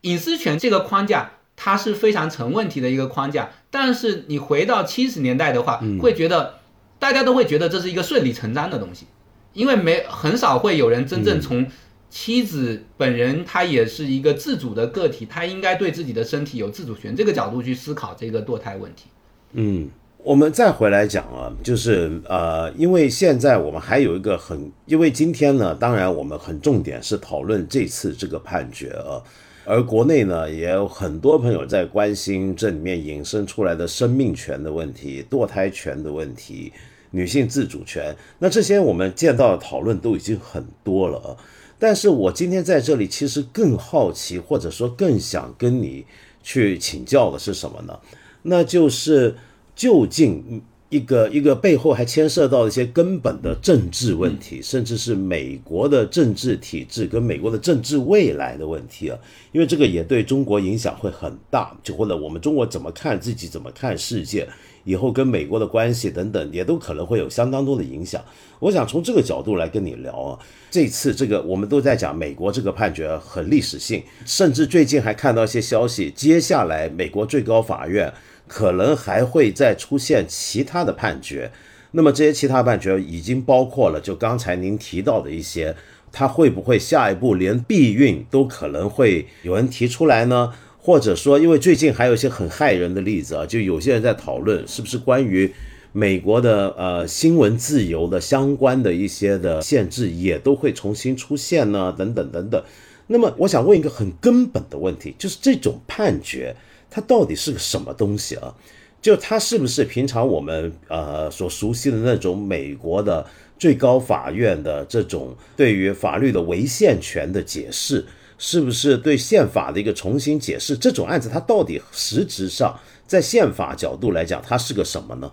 [0.00, 3.50] 隐私权这个框架它是非常成问题的一个框架。
[3.70, 6.54] 但是你回到七十年代的话，会觉得
[6.98, 9.06] 大家都会觉得这是一个顺理成章的东西，
[9.52, 11.66] 因为没很少会有人真正从。
[12.10, 17.14] 妻子本人，她也是一个自主的个体，她应该对自己的身体有自主权。
[17.14, 19.04] 这个角度去思考这个堕胎问题。
[19.52, 29.22] 嗯，我们再回来讲啊，就是呃，因为现在我们还有一个很，因为今天呢，当然我们很重点是讨论这次这个判决啊，
[29.64, 36.72] 而国内呢也有很多朋友在关心这里面引申出来的生命权的问题、堕胎权的问题、
[37.10, 38.16] 女性自主权。
[38.38, 41.36] 那这些我们见到的讨论都已经很多了啊。
[41.78, 46.04] 但是我今天在这里，其实更好奇，或者说更想跟你
[46.42, 47.98] 去请教的是什么呢？
[48.42, 49.34] 那就是
[49.76, 59.18] 究竟一个一个背后还牵涉到一些根本的政治问题，甚至是美国的政治体制跟美国的政治未来的问题啊。
[59.52, 64.48] 因为这个也对中国影响会很大，就或者我们中国怎么看自己，怎么看世界，
[64.88, 68.24] 以后跟美国的关系等等，也都可能会有相当多的影响。
[68.58, 70.38] 我想从这个角度来跟你聊啊，
[70.70, 78.10] 这次这个我们都在讲美国这个判决很历史性，甚至最近还看到一些消息，接下来美国最高法院
[78.46, 81.52] 可能还会再出现其他的判决。
[81.90, 85.76] 那么这些其他判决已经包括了，就刚才您提到的一些，
[86.10, 90.54] 它会不会下一步连避孕都可能会有人提出来呢？
[90.80, 95.52] 或者说，因为最近还有一些很害人的例子啊，就有些人在讨论是不是关于
[95.92, 101.94] 美国的呃新闻自由的相关的一些的限制也都会重新出现呢？
[101.98, 102.62] 等等等等。
[103.08, 106.54] 那么我想问一个很根本的问题，就是这种判决
[106.90, 108.54] 它到底是个什么东西啊？
[109.00, 113.24] 就它是不是平常我们呃所熟悉的那种美国的
[113.58, 118.04] 最高法院的这种对于法律的违宪权的解释，
[118.38, 120.76] 是不是对宪法的一个重新解释？
[120.76, 125.32] 这种案子它到底实质上在宪法角度来讲，它是个什么呢？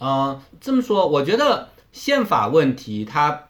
[0.00, 3.48] 嗯，这么说，我觉得宪法问题它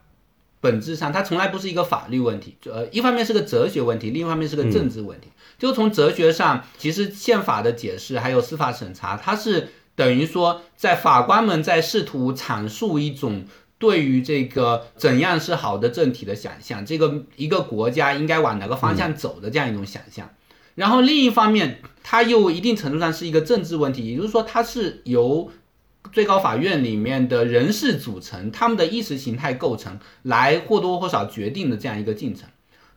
[0.60, 5.28] 本质上它从来不是一个法律问题，呃，一方面是个哲学问题，另一方面是个政治问题。
[5.58, 13.44] 就从哲学上，其实宪法的解释还有司法审查，它是等于说在法官们在试图阐述一种
[13.82, 20.30] 对于这个怎样是好的政体的想象，这个一个国家应该往哪个方向走的这样一种想象。
[20.76, 25.50] 然后另一方面，它又一定程度上是一个政治问题，也就是说，它是由
[26.12, 32.48] 最高法院里面的人事组成，他们的意识形态构成来或多或少决定的这样一个进程。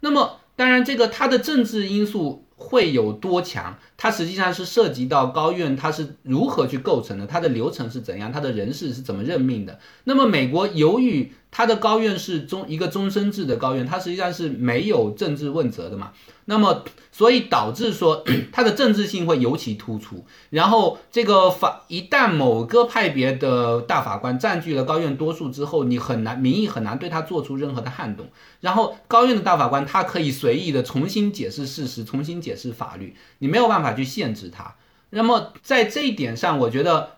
[0.01, 2.44] 那么，当然这个它的政治因素。
[2.65, 3.77] 会有多强？
[3.95, 9.79] 它实际上是涉及到高院它是如何去构成的，它的流程是怎样，它的人事是怎么任命的。
[10.05, 16.11] 那么美国由于它的高院是终一个终身制的高院，它实际上是没有政治问责的嘛。
[16.43, 20.25] 那么，所以导致说它的政治性会尤其突出。
[20.49, 28.27] 然后，这个法一旦某个派别的大法官占据了高院多数之后，你很难民意很难对他做出任何的撼动。
[28.59, 34.75] 然后，高院的大法官他可以随意的重新解释事实，重新解释法律，你没有办法去限制他。
[35.11, 37.11] 那么，在这一点上，我觉得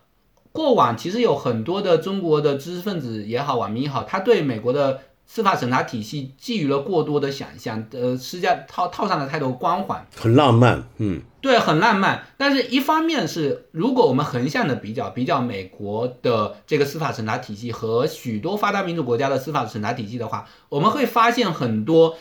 [0.58, 5.02] 过往其实有很多的中国的知识分子也好，网民也好，他对美国的。
[5.30, 12.24] 司法审查体系寄予了过多的想象，呃，施加套套上了太多光环，很浪漫，嗯，对，很浪漫。
[12.38, 22.16] 但是，一方面是，如果我们横向的比较，比较美国的这个司法审查体系和许多发达民主国家的司法审查体系的话，我们会发现很多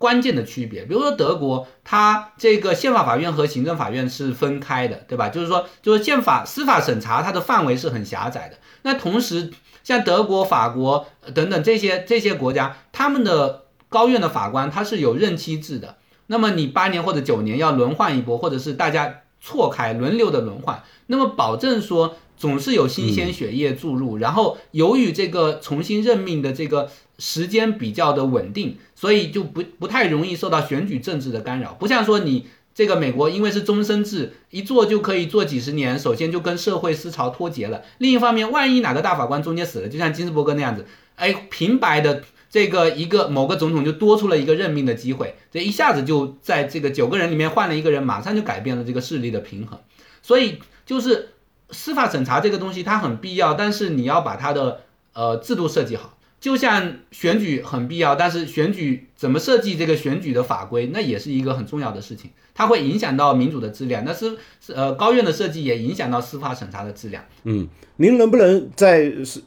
[0.00, 0.86] 关键的区别。
[0.86, 5.28] 比如说，德国，它这个宪法法院和行政法院是分开的，对吧？
[5.28, 8.56] 就是说，就是宪法司法审查它的范围是很狭窄的。
[8.80, 9.50] 那同时，
[9.84, 15.96] 像德国、法国等等这些这些国家，他们的高院的法官他是有任期制的。
[16.28, 24.18] 那么你八年或者九年要轮换一波，或者是大家错开轮流的轮换，那么保证说总是有新鲜血液注入。
[24.18, 32.46] 然后由于这个重新任命的这个时间比较的稳定，所以就不不太容易受到选举政治的干扰，不像说你。
[32.72, 37.82] 这个美国因为是终身制，一做就可以做几十年，首先就跟社会思潮脱节了。
[37.98, 49.78] 另一方面，万一哪个大法官中间死了，就像金斯伯格那样子，哎，平白的这个一个某个总统就多出了一个任命的机会，这一下子就在这个九个人里面换了一个人，马上就改变了这个势力的平衡。
[50.20, 51.30] 所以就是
[51.70, 54.80] 司法审查这个东西它很必要，但是你要把它的
[55.12, 56.18] 呃制度设计好。
[56.40, 64.02] 就像选举很必要，但是选举怎么设计这个选举的法规，那也是一个很重要的事情，它会影响到民主的质量。
[64.06, 67.22] 那是是呃高院的设计也影响到司法审查的质量。
[67.44, 69.42] 嗯，您能不能再是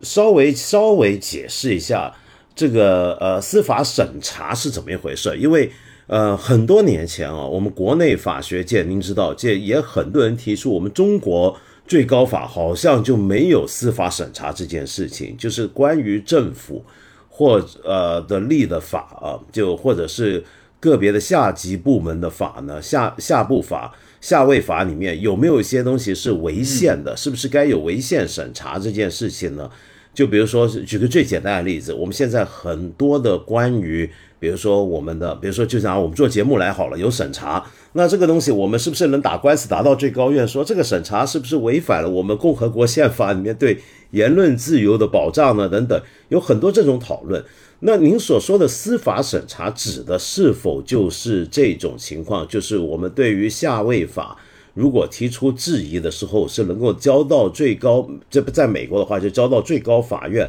[0.00, 2.14] 稍微稍微解释一下
[2.54, 5.36] 这个呃司法审查是怎么一回事？
[5.36, 5.70] 因为
[6.06, 11.56] 呃很多年前啊，我们国内法学界您知道，这也很多人提出我们中国。
[11.88, 16.84] 最高法好像就没有司法审查这件事情，就是关于政府
[17.28, 20.44] 或呃的立的法啊，就或者是
[20.78, 27.16] 个别的下级部门的法呢，下下部法、下位法里面有没有一些东西是违宪的？
[27.16, 29.68] 是不是该有违宪审查这件事情呢？
[30.12, 37.64] 就比如说，举个最简单的例子，我们现在很多的关于，比如说我们的，比如说就像我们做节目来好了，有审查。
[37.92, 43.78] 那这个东西，我们是不是能打官司打到最高院，说这个审查是不是违反了我们共和国宪法里面对
[44.10, 45.68] 言论自由的保障呢？
[45.68, 47.42] 等等，有很多这种讨论。
[47.80, 52.46] 那您所说的司法审查指的是否就是这种情况？
[52.46, 54.36] 就是我们对于下位法
[54.74, 60.48] 如果提出质疑的时候，是能够交到最高，这不在美国的话就交到最高法院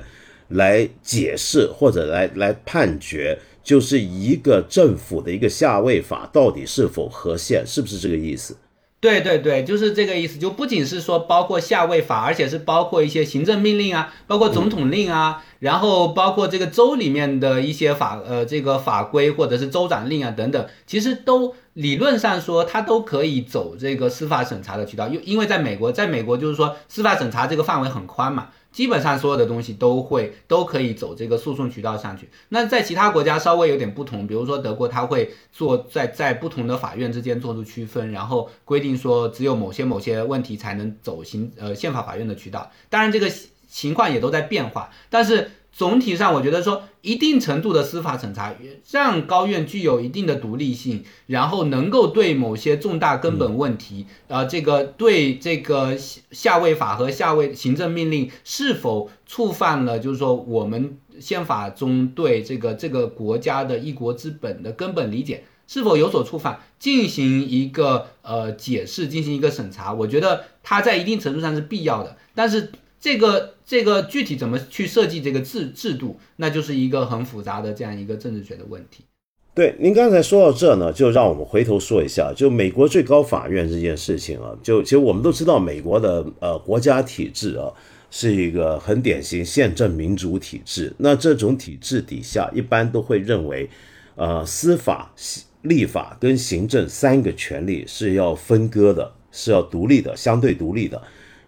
[0.50, 3.38] 来解释或者来来判决。
[3.64, 8.58] 就是一个政府的一个下位法到底是否合宪，是不是这个意思？
[9.02, 28.50] 对对对，就是这个意思，就不仅是说包括下位法，而且是包括一些行政命令啊，包括总统令啊，然后包括这个州里面的一些法呃这个法规或者是州长令啊等等，其实都理论上说它都可以走这个司法审查的渠道，因因为在美国，在美国就是说司法审查这个范围很宽嘛。
[28.72, 32.30] 基本上所有的东西都会都可以走这个诉讼渠道上去。
[32.50, 42.72] 那在其他国家稍微有点不同，比如说德国，它会做在在不同的法院之间做出区分，然后规定说只有某些某些问题才能走行呃宪法法院的渠道。
[42.90, 43.32] 当然这个
[43.68, 45.52] 情况也都在变化，但是。
[45.82, 48.54] 总体上，我觉得说一定程度的司法审查
[48.92, 72.72] 让高院具有一定的独立性，然后能够对某些重大根本问题，呃，这个对这个下位法和下位行政命令是否触犯了，就是说我们宪法中对这个这个国家的一国之本的根本理解是否有所触犯，进行一个呃解释，进行一个审查，我觉得它在一定程度上是必要的，但是。
[73.04, 79.06] 这个这个具体怎么去设计这个制制度，那就是一个很复杂的这样一个政治学的问题。
[79.54, 87.72] 对，您刚才说到这呢，就让我们回头说一下，就美国最高法院这件事情啊，就其实我们都知道，美国的呃国家体制啊
[88.10, 90.94] 是一个很典型宪政民主体制。
[90.98, 93.70] 那这种体制底下，一般都会认为，
[94.18, 95.14] 呃，司法、
[95.62, 101.02] 立法跟行政三个权利是要分割的，是要独立的，相对独立的。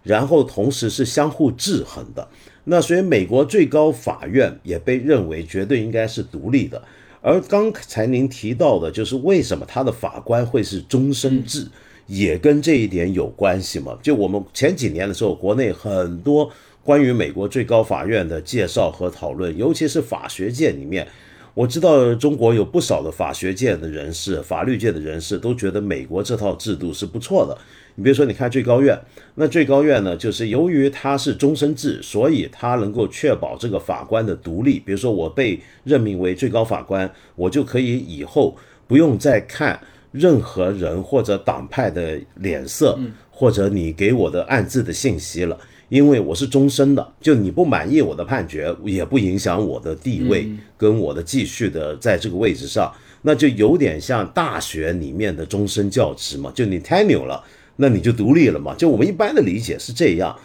[0.04, 2.28] 然后同时是相互制衡的，
[2.64, 6.80] 那所以美国最高法院也被认为绝对应该是独立的。
[7.20, 11.66] 而刚才您提到的，就是为什么他的法官会是终身制，
[12.06, 13.98] 也跟这一点有关系吗？
[14.02, 16.50] 就我们前几年的时候，国内很多
[16.82, 21.08] 关于美国最高法院的介绍和讨论，尤其是法学界里面，
[21.54, 27.56] 我知道中国有不少的法学界的人士、法律界的人士都觉得美国这套制度是不错的。
[27.96, 28.98] 你比如说，你看最高院，
[29.36, 34.80] 那最高院呢，就是由于它是终身制，所以它能够确保这个法官的独立。
[34.80, 38.56] 比如说，我被任命为最高法官，我就可以以后
[38.88, 39.80] 不用再看
[40.10, 42.98] 任何人或者党派的脸色，
[43.30, 45.56] 或者你给我的暗自的信息了，
[45.88, 47.12] 因为我是终身的。
[47.20, 52.92] 就你不满意我的判决，也不影响我的地位跟我的继续的在这个位置上，
[53.22, 57.44] 那就有点像大学里面的终身教职嘛，就你 tenure 了。
[57.76, 58.74] 那你就独立了嘛？
[58.74, 60.36] 就我们一般的理解是这样。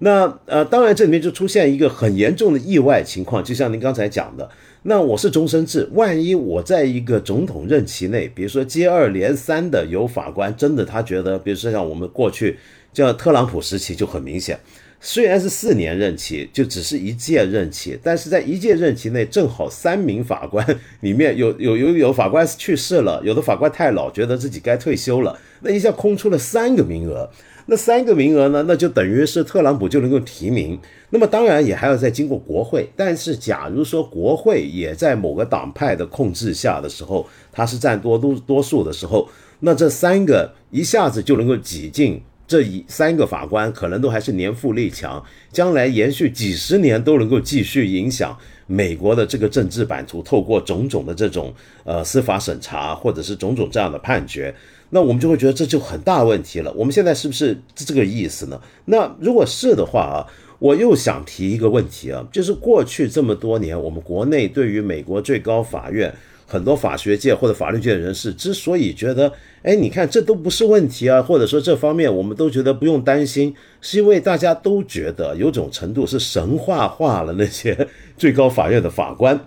[0.00, 4.48] 那呃，当然这里面就出现一个很严重的意外情况，就像您刚才讲的，
[4.84, 12.56] 那我是终身制，万一我在一个总统任期内，比如说接二连三的有法官真的他觉得，比如说像我们过去
[12.92, 14.58] 叫特朗普时期就很明显。
[15.00, 20.66] 虽然是四年任期，就只是一届任期，但是在一届任期内，正好三名法官
[21.00, 27.30] 里面有 有有有法官去世了，有的法官太老，觉得自己该退休了，那一下空出了三个名额，
[27.66, 30.76] 那三个名额呢，那就等于是特朗普就能够提名。
[31.10, 39.28] 那么当然也还要再经过国会，但是假如说国会也在某个党派的控制下的时候，他是占多多多数的时候，
[39.60, 42.20] 那这三个一下子就能够挤进。
[42.48, 45.22] 这一三个法官可能都还是年富力强，
[45.52, 48.34] 将来延续几十年都能够继续影响
[48.66, 50.22] 美国的这个政治版图。
[50.22, 51.52] 透过种种的这种
[51.84, 54.54] 呃司法审查，或者是种种这样的判决，
[54.88, 56.72] 那我们就会觉得这就很大问题了。
[56.72, 58.58] 我们现在是不是这个意思呢？
[58.86, 60.24] 那如果是的话啊，
[60.58, 66.14] 我又想提一个问题啊，就是过去这么多年，我们国内对于美国最高法院。
[66.50, 69.30] 很多法学界或者法律界人士之所以觉得，
[69.62, 77.86] 哎，你看这都不是问题啊，或者说这方面我们都觉得不用担心，是因为大家都觉得有种程度是神话化了那些
[78.16, 79.38] 最高法院的法官，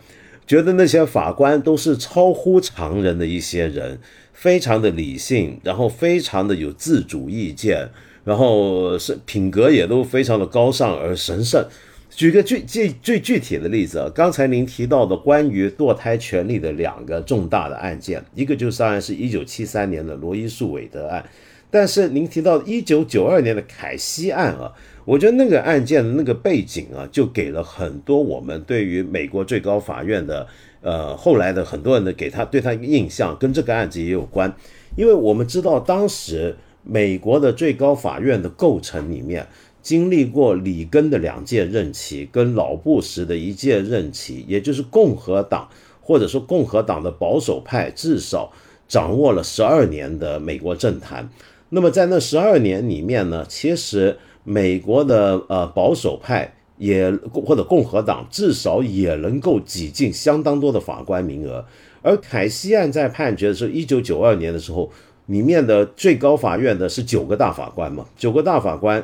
[0.46, 3.98] 觉得那些法官都是超乎常人的一些人，
[4.32, 7.90] 非常的理性，然后非常的有自主意见，
[8.24, 11.66] 然后是品格也都非常的高尚而神圣。
[12.14, 21.24] 举个最最最具体的例子啊，刚才您提到的关于堕胎权利的两个重大的案件，一个就是当然是一九七三年的罗伊诉韦德案，
[21.72, 24.72] 但是您提到一九九二年的凯西案啊，
[25.06, 30.46] 我觉得那个案件的那个背景啊，就给了很多我们对于美国最高法院的
[30.82, 34.54] 呃后来的很多人的给他对他印象，跟这个案子也有关，
[34.98, 39.48] 因为我们知道当时美国的最高法院的构成里面。
[39.82, 45.68] 经历过里根的两届任期，跟老布什的一届任期，也就是共和党
[46.02, 48.52] 或者说共和党的保守派，至少
[48.88, 51.30] 掌握了十二年的美国政坛。
[51.70, 61.66] 那么在那十二年里面呢，其实美国的呃保守派也或者共和党至少也能够挤进相当多的法官名额。
[62.02, 64.92] 而凯西案在判决的时候，一九九二年的时候。
[65.28, 69.02] 里面的最高法院的是九个大法官嘛，九个大法官，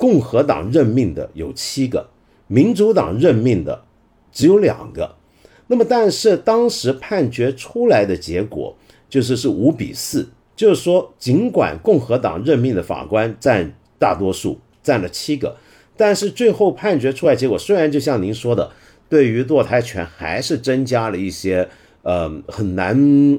[0.00, 2.08] 共和党任命的有七个，
[2.46, 3.82] 民主党任命的
[4.32, 5.16] 只有两个。
[5.66, 8.74] 那么，但是当时判决出来的结果
[9.10, 15.58] 就是是五比四，就是说，尽管共和党任命的法官占大多数，占了七个，
[15.98, 18.72] 但是最后判决出来结果，虽然就像您说的，
[19.10, 21.68] 对于堕胎权还是增加了一些，
[22.00, 23.38] 呃，很难。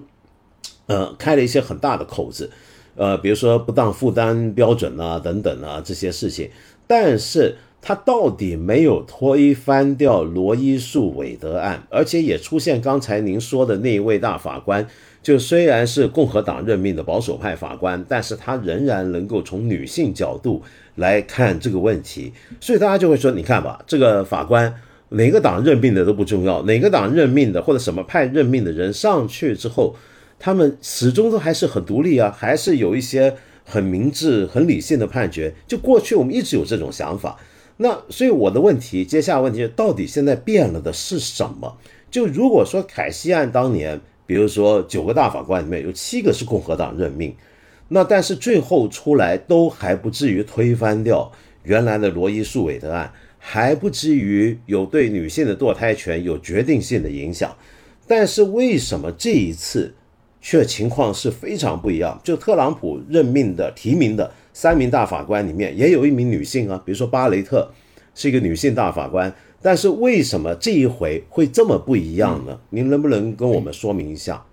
[0.88, 2.51] 呃，开了一些很大的口子，
[3.01, 6.47] 呃，比如说不当负担标准啊，等等啊这些事情，
[6.85, 14.85] 但是他到底没有推翻掉罗伊诉韦德案，而且也出现刚才您说的那一位大法官，
[15.23, 20.61] 就虽然是共和党任命的保守派法官，但是他仍然能够从女性角度
[20.93, 24.71] 来看这个问题，所以大家就会说，你看吧，这个法官
[25.09, 29.95] 哪个党任命的都不重要，哪个党任命的或者什么派任命的人上去之后。
[30.43, 35.53] 他们始终都还是很独立啊，还是有一些很明智、很理性的判决。
[35.67, 37.39] 就过去我们一直有这种想法，
[37.77, 41.77] 那所以我的问题，接下来问题，到底现在变了的是什么？
[42.09, 47.35] 就如果说凯西案当年，比如说九个大法官里面有七个是共和党任命，
[47.89, 51.31] 那但是最后出来都还不至于推翻掉
[51.61, 57.55] 原来的罗伊诉韦德案，还不至于有对女性的堕胎权有决定性的影响。
[58.07, 59.93] 但是为什么这一次？
[60.41, 62.19] 却情况是非常不一样。
[62.23, 67.71] 就特朗普任命的提名的三名大法官里面，也有一名女性啊，比如说巴雷特
[68.15, 69.33] 是一个女性大法官。
[69.61, 72.59] 但是为什么这一回会这么不一样呢？
[72.71, 74.43] 您能不能跟我们说明一下？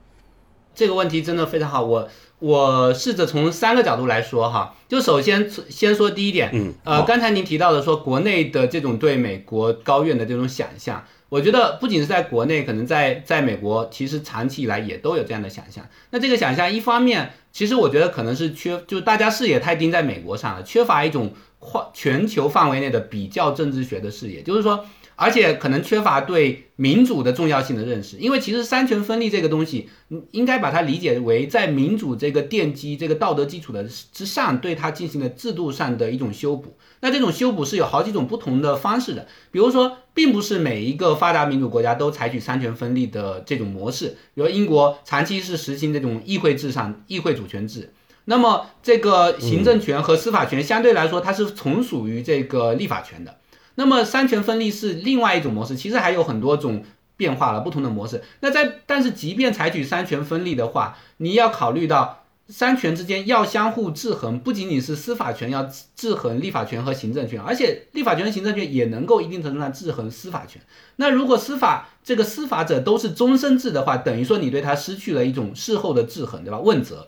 [0.74, 2.09] 这个问题真的非常好，我
[2.39, 4.74] 我试着从三个角度来说哈。
[4.89, 11.05] 就首先先说第一点，嗯，呃，刚才您提到的说国内的这种对美国高院的这种想象。
[11.28, 15.86] 我觉得不仅是在国内，可能在在美国，其实长期以来也都有这样的想象。
[16.11, 24.84] 那这个想象，一方面，其实我觉得可能是缺，就大家视野太盯在美国上了，缺乏一种跨全球范围内的比较政治学的视野，就是说。
[25.21, 29.89] 而且可能缺乏对民主的重要性的认识，因为其实三权分立这个东西，
[30.31, 36.77] 应该把它理解为在民主这个奠基、这个道德基础的之上，对它进行了制度上的一种修补。
[37.01, 47.93] 那这种修补是有好几种不同的方式的，比如说，并不是每一个发达民主国家都采取三权分立的这种模式，比如英国长期是实行这种议会制上议会主权制，
[48.27, 53.39] 那么这个行政权和司法权相对来说，它是从属于这个立法权的。
[53.79, 56.85] 那么三权分立是另外一种模式，其实还有很多种
[57.16, 58.20] 变化了，不同的模式。
[58.41, 70.61] 那在但是即便采取三权分立的话，你要考虑到三权之间要相互制衡，不仅仅是司法权要制衡立法权和行政权，而且立法权和行政权也能够一定程度上制衡司法权。
[70.97, 76.59] 那如果司法这个司法者都是终身制的话，等于说你对他失去了一种事后的制衡，对吧？
[76.59, 77.07] 问责。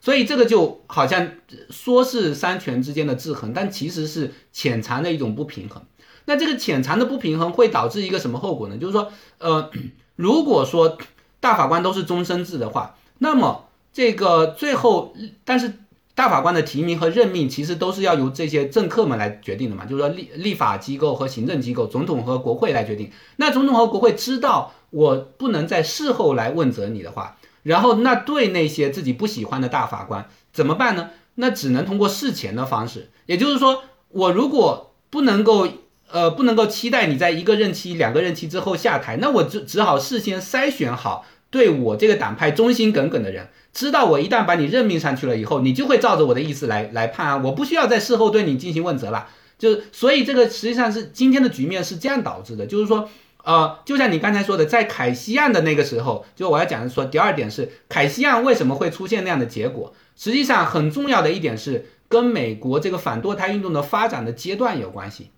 [0.00, 1.28] 所以这个就好像
[1.70, 5.80] 说是三权之间的制衡，但其实是潜藏的一种不平衡。
[6.24, 8.76] 那这个潜藏的不平衡会导致一个什么后果呢？
[8.76, 9.70] 就是说，呃，
[10.16, 10.96] 如果说
[11.40, 15.14] 大法官都是终身制的话，那么这个最后，
[15.44, 15.80] 但是
[16.14, 23.10] 大法官的提名和任命其实都是要由这些政客们来决定的嘛，就是说立立法机构和行政机构，总统和国会来决定。
[23.36, 31.10] 那总统和国会知道我不能在事后来问责你的话，然后那对那些自己不喜欢的大法官怎么办呢？
[31.34, 35.66] 那只能通过事前的方式，也就是说，我如果不能够。
[36.12, 49.26] 呃，不能够期待你在一个任期、两个任期之后下台，那我就只好事先筛选好对我这个党派忠心耿耿的人，知道我一旦把你任命上去了以后，你就会照着我的意思来来判案，我不需要在事后对你进行问责了。
[49.58, 53.08] 就所以这个实际上是今天的局面是这样导致的，就是说，
[53.44, 65.30] 呃，就像你刚才说的，在凯西案的那个时候，就我要讲的说，第二点是凯西案为什么会出现那样的结果，实际上很重要的一点是跟美国这个反堕胎运动的发展的阶段有关系。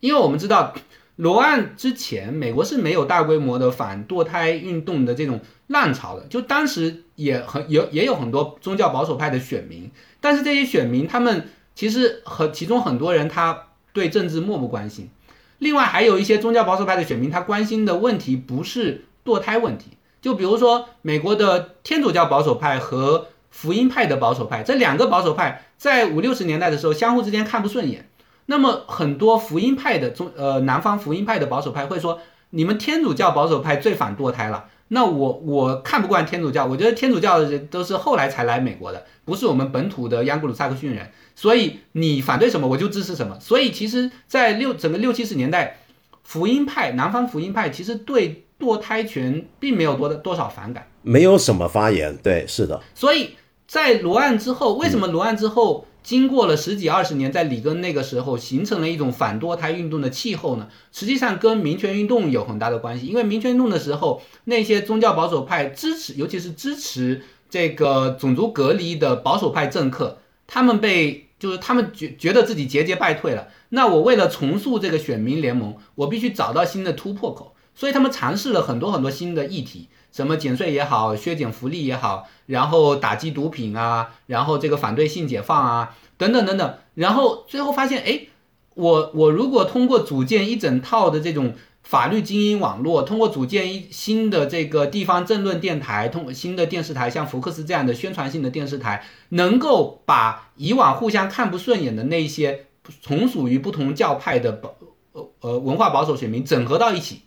[0.00, 0.72] 因为我们知道，
[1.16, 6.24] 罗案之前，美国是没有大规模的反堕胎运动的这种浪潮的。
[6.28, 9.90] 就当时也很有也有很多宗教保守派的选民，
[10.22, 15.10] 但是这些选民他们其实和其中很多人他对政治漠不关心。
[15.58, 19.90] 另外还有一些宗教保守派的选民，他关心的问题不是堕胎问题。
[20.22, 28.08] 就比如说美国的天主教保守派和福音派的保守派，这两个保守派在五六十年代的时候相互之间看不顺眼。
[28.46, 32.18] 那么很多福音派的中呃南方福音派的保守派会说，
[32.50, 34.64] 你们天主教保守派最反堕胎了。
[34.88, 41.10] 那我我看不惯天主教，我觉得天主教的人都是后来才来美国的，不是我们本土的央古鲁萨克逊人。
[41.36, 43.38] 所以你反对什么，我就支持什么。
[43.38, 45.78] 所以其实，在六整个六七十年代，
[46.24, 52.16] 福音派南方福音派其实对堕胎权并没有多的多少反感，没有什么发言。
[52.16, 52.80] 对，是的。
[52.94, 53.36] 所以。
[53.72, 60.68] 在罗案之后，为什么罗案之后经过了十几二十年，在里根那个时候形成了一种反堕胎运动的气候呢？
[60.92, 73.48] 实际上跟民权运动有很大的关系，因为民权运动的时候，那些宗教保守派支持，尤其是支持这个种族隔离的保守派政客，他们被就是他们觉觉得自己节节败退了。
[73.70, 79.88] 那我为了重塑这个选民联盟，我必须找到新的突破口，所以他们尝试了很多很多新的议题。
[80.12, 88.26] 什么减税也好，削减福利也好，然后打击毒品啊，然后这个反对性解放啊，等等等等，然后最后发现，哎，
[88.74, 102.66] 我我如果通过组建一整套的这种法律精英网络，通过组建一新的这个地方政论电台，通过新的电视台，像福克斯这样的宣传性的电视台，能够把以往互相看不顺眼的那些
[103.00, 104.74] 从属于不同教派的保
[105.12, 107.22] 呃呃文化保守选民整合到一起。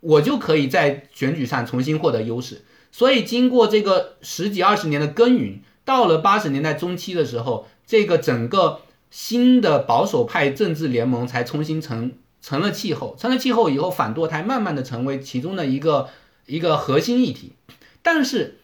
[0.00, 16.08] 我就可以在选举上重新获得优势，所以经过这个十几二十年的耕耘，到了八十年代中期的时候，这个整个新的保守派政治联盟才重新成成了气候，成了气候以后，反堕胎慢慢的成为其中的一个
[16.46, 17.54] 一个核心议题。
[18.02, 18.58] 但是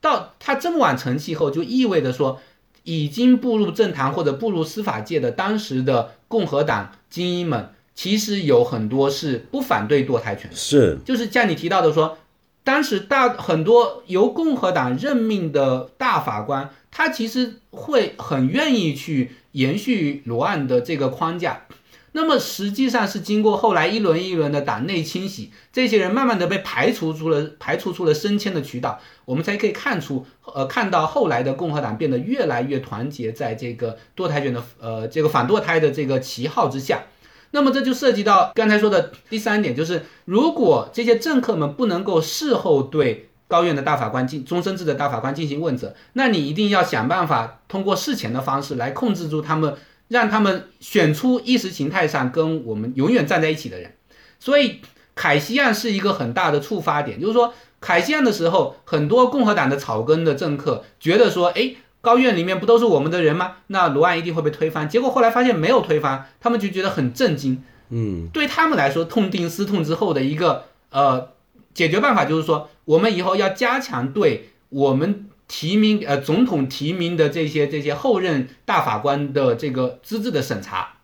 [0.00, 2.40] 到他这么晚成气候，就意味着说，
[2.84, 7.74] 已经步入政坛或者步入司法界的当时的共和党精英们。
[7.98, 12.16] 其实有很多是不反对堕胎权的，是就是像你提到的说，
[12.62, 21.64] 当时大很多由共和党任命的大法官，他其实会很愿意去延续罗案的这个框架。
[22.12, 30.24] 那么实际上是经过后来一轮一轮的党内清洗，这些人慢慢的被排除出了排除出了升迁的渠道，我们才可以看出，
[30.54, 37.02] 呃，看到后来的共和党变得越来越团结，在这个堕胎权的呃这个反堕胎的这个旗号之下。
[37.50, 49.74] 那么这就涉及到刚才说的第三点，就是如果这些政客们不能够事后对高院的大法官进终身制的大法官进行问责，那你一定要想办法通过事前的方式来控制住他们，
[50.08, 53.94] 让他们选出意识形态上跟我们永远站在一起的人。
[54.38, 54.80] 所以
[55.14, 61.76] 凯西案是一个很大的触发点，就是说凯西案的时候，很多共和党的草根的政客觉得说，哎。
[62.08, 63.56] 高院里面不都是我们的人吗？
[63.66, 64.88] 那罗案一定会被推翻。
[64.88, 67.62] 结果后来发现没有推翻，他们就觉得很震惊。
[67.90, 71.28] 嗯，对他们来说，痛定思痛之后的一个呃
[71.74, 80.94] 解决办法就是说，我们以后要加强对我们提名呃总统提名的这些这些后任大法官的这个资质的审查。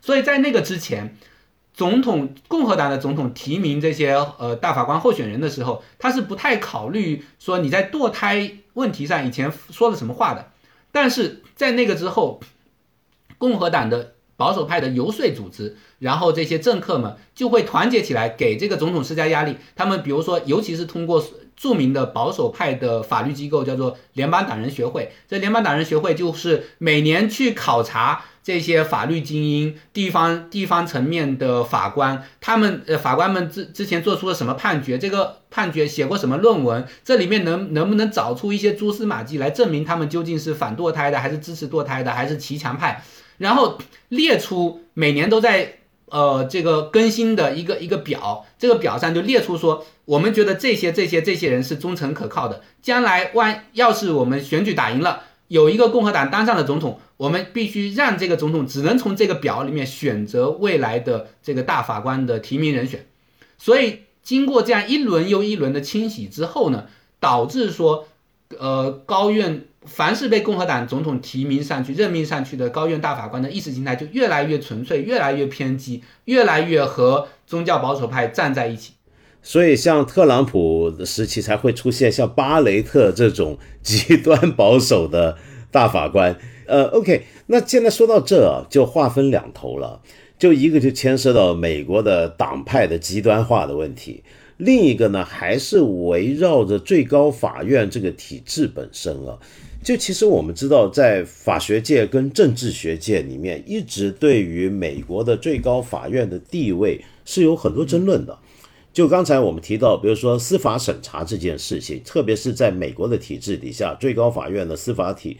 [0.00, 1.14] 所以在那个之前。
[1.76, 10.52] 总统共和党的总统提名这些呃大法官候选人的时候，他是不太考虑说你在堕胎问题上以前说了什么话的。
[10.94, 12.38] 但是在那个之后，
[13.36, 19.56] 共和党的保守派的游说组织，然后这些政客们就会团结起来给这个总统施加压力。
[19.74, 21.20] 他们比如说，尤其是通过
[21.64, 25.12] 著名的保守派的法律机构，叫做联邦党人学会。
[25.26, 28.26] 这联邦党人学会就是每年去考察。
[28.44, 34.98] 这些法律精英、地方地方层面的法官，他们呃法官们之之前做出了什么判决？
[34.98, 36.86] 这个判决写过什么论文？
[37.02, 43.02] 这里面能能不能找出一些蛛丝马迹来证明他们究竟是反堕胎的，还是支持堕胎的，还是骑墙派？
[43.38, 43.78] 然后
[44.10, 45.78] 列出每年都在
[46.14, 55.24] 呃这个更新的一个一个表，这个表上就列出说，我们觉得这些这些这些人是忠诚可靠的，将来万要是我们选举打赢了。
[55.48, 63.06] 有一个共和党当上了总统，我们必须让这个总统只能从这个表里面选择未来的这个大法官的提名人选。
[63.58, 66.86] 所以经过这样一轮又一轮的清洗之后呢，
[67.18, 68.06] 导致说，
[68.56, 78.92] 呃，高院凡是被共和党总统提名上去、任命上去的高院大法官的意识形态就越来越纯粹、越来越偏激、越来越和宗教保守派站在一起。
[79.42, 85.36] 所以，像特朗普时期才会出现像巴雷特这种极端保守的
[85.70, 86.34] 大法官。
[86.66, 90.00] 呃， OK，那现在说到这就划分两头了，
[90.38, 94.24] 就一个就牵涉到美国的党派的极端化的问题，
[94.56, 99.36] 另一个呢还是围绕着最高法院这个体制本身啊。
[99.84, 108.38] 就其实我们知道，在法学界跟政治学界里面，一直对于美国的最高法院的地位是有很多争论的。
[108.94, 115.36] 就刚才我们提到，比如说司法审查这件事情，特别是在美国的体制底下，最高法院的司法体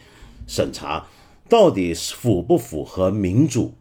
[0.46, 1.06] 审查
[1.48, 3.72] 到底符不符合民主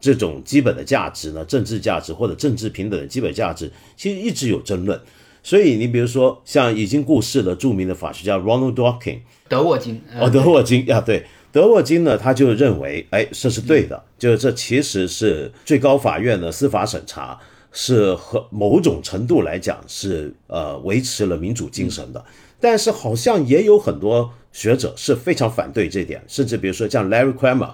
[0.00, 1.44] 这种基本的价值呢？
[1.44, 4.98] 政治价值或者政治平等的基本价值，其实一直有争论。
[5.44, 17.38] 所以你比如说像已经过世的著名的法学家 Ronald Dworkin，德沃金哦，德沃金呀，对，德沃金呢，他就认为，哎，这是对的，就是这其实是最高法院的司法审查。
[17.76, 22.24] 是和某种程度来讲是呃维持了民主精神的，
[22.60, 27.72] 但是好像也有很多学者是非常反对这点，甚至比如说像 Larry Kramer，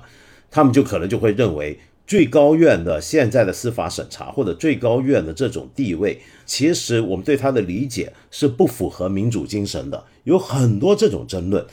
[0.51, 1.79] 他们就可能就会认为。
[2.11, 11.65] 最高院的现在的司法审查，或者最高院的这种地位，其实我们对他的理解是不符合民主精神的，有很多这种争论。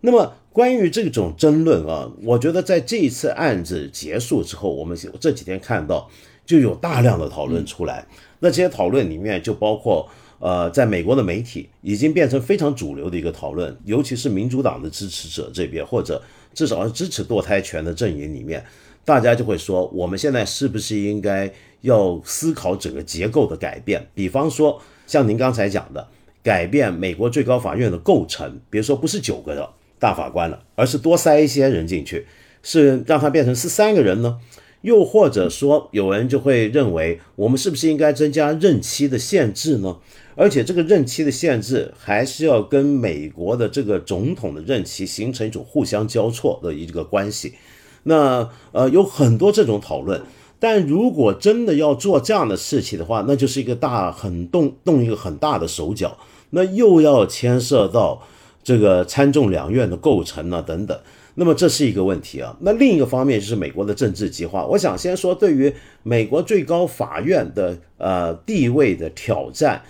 [0.00, 6.10] 那么关于这种争论啊，我觉得在这一次案子结束之后，我们这几天看到
[6.44, 8.04] 就有大量的讨论出来。
[8.40, 10.08] 那这些讨论里面就包括，
[10.40, 16.20] 呃，在美国的媒体已经变成非常主流的一个讨论，尤其是民主党的支持者这边，或者
[16.52, 18.64] 至少是支持堕胎权的阵营里面。
[19.04, 21.52] 大家就会说，我们现在是不是应该
[21.82, 24.08] 要思考整个结构的改变？
[24.14, 26.08] 比方说，像您刚才讲的，
[26.42, 32.26] 改变美国最高法院的构成，比如说不是九个的大法官了，而是多塞一些人进去，
[32.62, 34.38] 是让它变成十三个人呢？
[34.80, 39.96] 又或者说，有人就会认为，我们是不是应该增加任期的限制呢？
[40.36, 47.54] 而且这个任期的限制还是要跟美国的这个总统的任期形成一种互相交错的一个关系。
[48.04, 50.22] 那呃有很多这种讨论，
[50.58, 56.16] 但如果真的要做这样的事情的话，那就是一个大很动动一个很大的手脚，
[56.50, 58.22] 那又要牵涉到
[58.62, 60.98] 这个参众两院的构成呢等等，
[61.34, 62.56] 那么这是一个问题啊。
[62.60, 64.64] 那另一个方面就是美国的政治极化。
[64.64, 69.82] 我想先说对于美国最高法院的呃地位的挑战，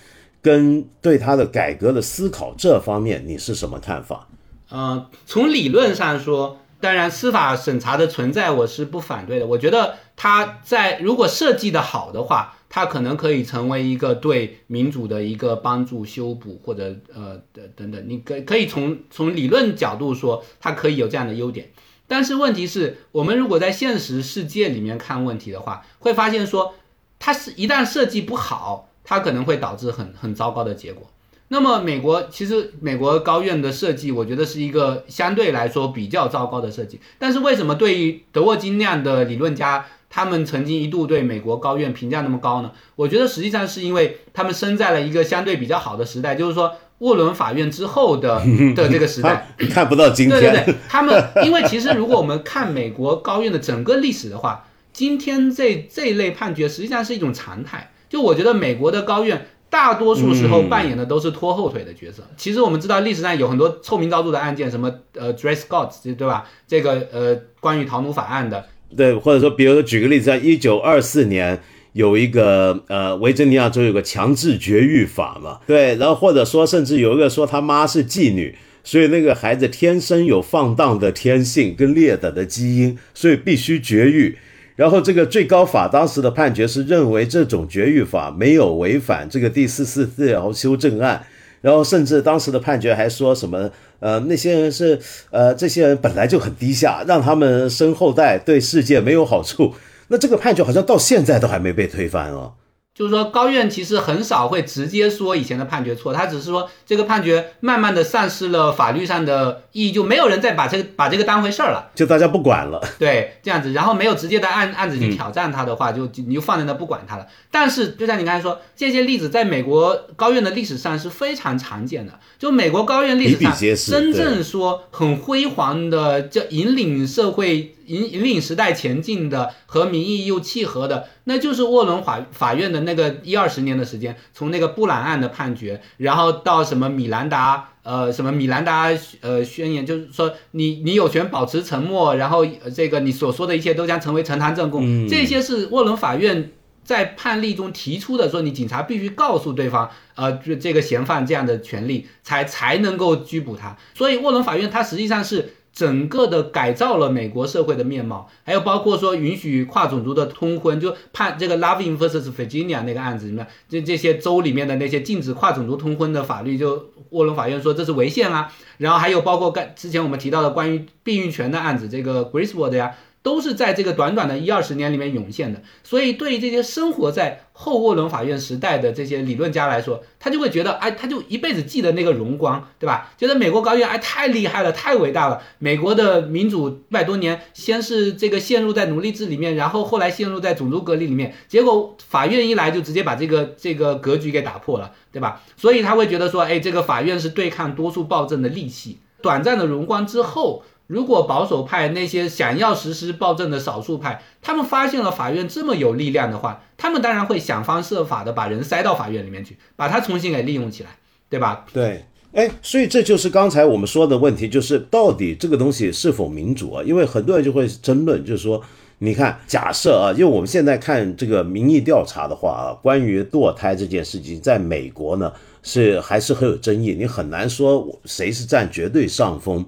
[0.42, 4.28] 跟对它的改革的思考这方面，你是什么看法？
[4.70, 6.58] 呃，从理论上说。
[6.84, 9.46] 当然，司法审查的存在我是不反对的。
[9.46, 18.04] 我觉得它在如果设计的好的话，它可能可以成为一个对民主的一个帮助、修补或者呃的等等。
[18.06, 21.70] 你可可以从从理论角度说，它可以有这样的优点。
[22.06, 26.74] 但是问题是我们如果在现实世界里面看问题的话，会发现说，
[27.18, 31.10] 它是一旦设计不好，它可能会导致很很糟糕的结果。
[31.54, 36.98] 那么美国其实美国高院的设计，我觉得是一个相对来说比较糟糕的设计。
[37.16, 42.72] 但是为什么对于德沃金那样的理论家，他们曾经一度对美国高院评价那么高呢？
[42.96, 48.42] 我觉得实际上是因为他们生在了一个相对比较好的时代，就是说沃伦法院之后的
[48.74, 50.40] 的 这个时代，看不到今天。
[50.40, 57.92] 对对对，他们因为其实如果我们看美国高院的整个历史的话，今天这这一类判决实际上是一种常态。
[58.08, 59.46] 就我觉得美国的高院。
[59.74, 62.22] 大多数时候扮演的都是拖后腿的角色。
[62.36, 66.48] 其实我们知道历史上有很多臭名昭著的案件，什么呃 Dred Scott，对吧？
[66.68, 68.66] 这个呃关于逃奴法案的，
[68.96, 71.60] 对，或者说，比如说举个例子，在一九二四年
[71.92, 84.38] 有一个呃维珍尼亚州有个强制绝育法嘛，对，然后或者说甚至有一个说他妈是妓女，所以那个孩子天生有放荡的天性跟劣等的基因，所以必须绝育。
[84.76, 91.24] 然后这个最高法当时的判决是认为这种绝育法没有违反这个第四四条修正案，
[91.60, 93.70] 然后甚至当时的判决还说什么，
[94.00, 94.98] 呃，那些人是，
[95.30, 99.74] 呃，这些人本来就很低下，让他们生后代对世界没有好处。
[100.08, 102.54] 那这个判决好像到现在都还没被推翻哦。
[102.94, 112.80] 就是说，高院其实很少会直接说以前的判决错，他只是说这个判决慢慢的丧失了法律上的意义，就没有人再把这个把这个当回事儿了，就大家不管了。
[112.96, 117.26] 对，这样子，然后没有直接的案案子去挑战他的话，就你就放在那不管他了。
[117.50, 122.20] 但是，就像你刚才说，这些例子在美国高院的历史上是非常常见的。
[122.38, 123.52] 就美国高院历史上
[123.90, 127.73] 真正说很辉煌的，就引领社会。
[127.86, 153.76] 引引领时代前进的和民意又契合的，那就是沃伦法法院的那个一二十年的时间，从那个布朗案的判决，然后到什么米兰达，呃，什么米兰达呃宣言，就是说你你有权保持沉默，然后这个你所说的一切都将成为呈堂证供，这些是沃伦法院在判例中提出的，说你警察必须告诉对方，呃，这个嫌犯这样的权利，才才能够拘捕他。
[153.94, 155.54] 所以沃伦法院它实际上是。
[155.74, 168.52] 整个的改造了美国社会的面貌，还有包括说允许跨种族的通婚，就判这个 Loving vs Virginia 那个案子里面，这这些州里面的那些禁止跨种族通婚的法律，就沃伦法院说这是违宪啊。
[168.78, 172.94] 然后还有包括刚之前我们提到的关于避孕权的案子，这个 Griswold 呀。
[173.24, 183.14] 都是在这个短短的一二十年里面涌现的，所以对于这些生活在后沃伦法院时代的这些理论家来说，他就会觉得，哎，他就一辈子记得那个荣光，对吧？
[183.16, 185.40] 觉得美国高院哎太厉害了，太伟大了。
[185.58, 195.40] 美国的民主一百多年，先是这个陷入在奴隶制里面，然后后来陷入在种族隔离里面，结果法院一来就直接把这个这个格局给打破了，对吧？
[195.56, 198.98] 所以他会觉得说，哎，这个法院是对抗多数暴政的利器。
[199.22, 200.62] 短暂的荣光之后。
[200.86, 210.90] 如果保守派那些想要实施暴政的少数派，他们发现了法院这么有力量的话，他们当然会想方设法的把人塞到法院里面去，把它重新给利用起来，
[211.30, 211.64] 对吧？
[211.72, 216.82] 对，哎，所以这就是刚才我们说的问题，就是到底这个东西是否民主啊？
[216.82, 218.60] 因为很多人就会争论，就是说，
[218.98, 225.32] 你看，假设啊，因为我们现在看这个民意调查的话啊，关于堕胎这件事情，在美国呢
[225.62, 229.64] 是还是很有争议，你很难说谁是占绝对上风，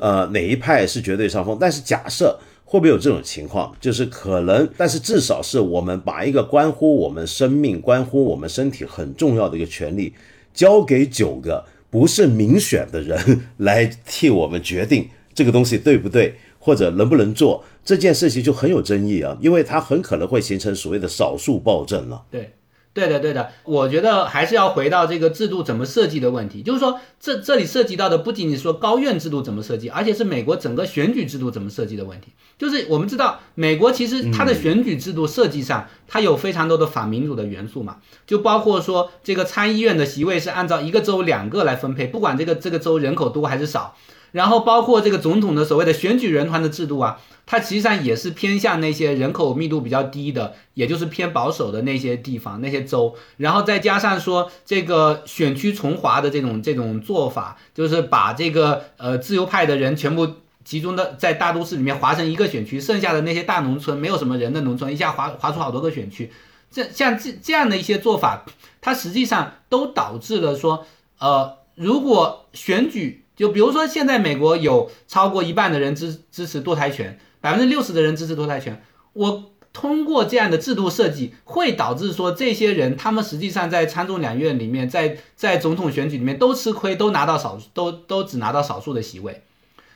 [0.00, 1.56] 呃，哪一派是绝对上风。
[1.60, 10.12] 但是假设会不会有这种情况，就是可能，但是至少是我们把一个关乎我们生命、关乎我们身体很重要的一个权利
[10.52, 11.64] 交给九个。
[11.92, 13.18] 不是民选的人
[13.56, 22.22] 来替我们决定这个东西对不对，或者能不能做这件事情就很有争议啊，因为它很可能会形成所谓的少数暴政了。
[22.30, 22.48] 对。
[22.92, 26.60] 对的，对的，我觉得还是要回到这个制度怎么设计的问题。
[26.60, 32.32] 就是说，这这里涉及到的不仅仅是说高院制度怎么设计，而且是美国整个选举制度怎么设计的问题。
[32.58, 43.94] 就是我们知道，美国其实它的选举制度设计上，它有非常多的反民主的元素嘛，就包括说这个参议院的席位是按照一个州两个来分配，不管这个这个州人口多还是少。
[44.32, 47.18] 然后包括这个总统的所谓的选举人团的制度啊，
[47.50, 53.12] 它实际上也是偏向那些人口密度比较低的，也就是偏保守的那些地方、那些州。
[53.38, 60.28] 然后再加上说这个选区重划的这种这种做法，就是把这个呃自由派的人全部
[60.62, 66.30] 集中的在大都市里面划成一个选区，剩下的那些大农村没有什么人的农村，一下划划出好多个选区。
[66.70, 68.44] 这像这这样的一些做法，
[68.80, 70.86] 它实际上都导致了说，
[71.18, 73.24] 呃，如果选举。
[73.36, 78.82] 就比如说，现在美国有超过一半的人支支持堕胎权，百分之六十的人支持堕胎权。
[79.12, 89.42] 我通过这样的制度设计，会导致说这些人他们实际上在参众两院里面，在在总统选举里面都吃亏，都拿到少都都只拿到少数的席位。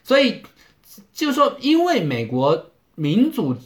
[0.02, 0.42] 所以
[1.12, 3.56] 就是说，因为美国民主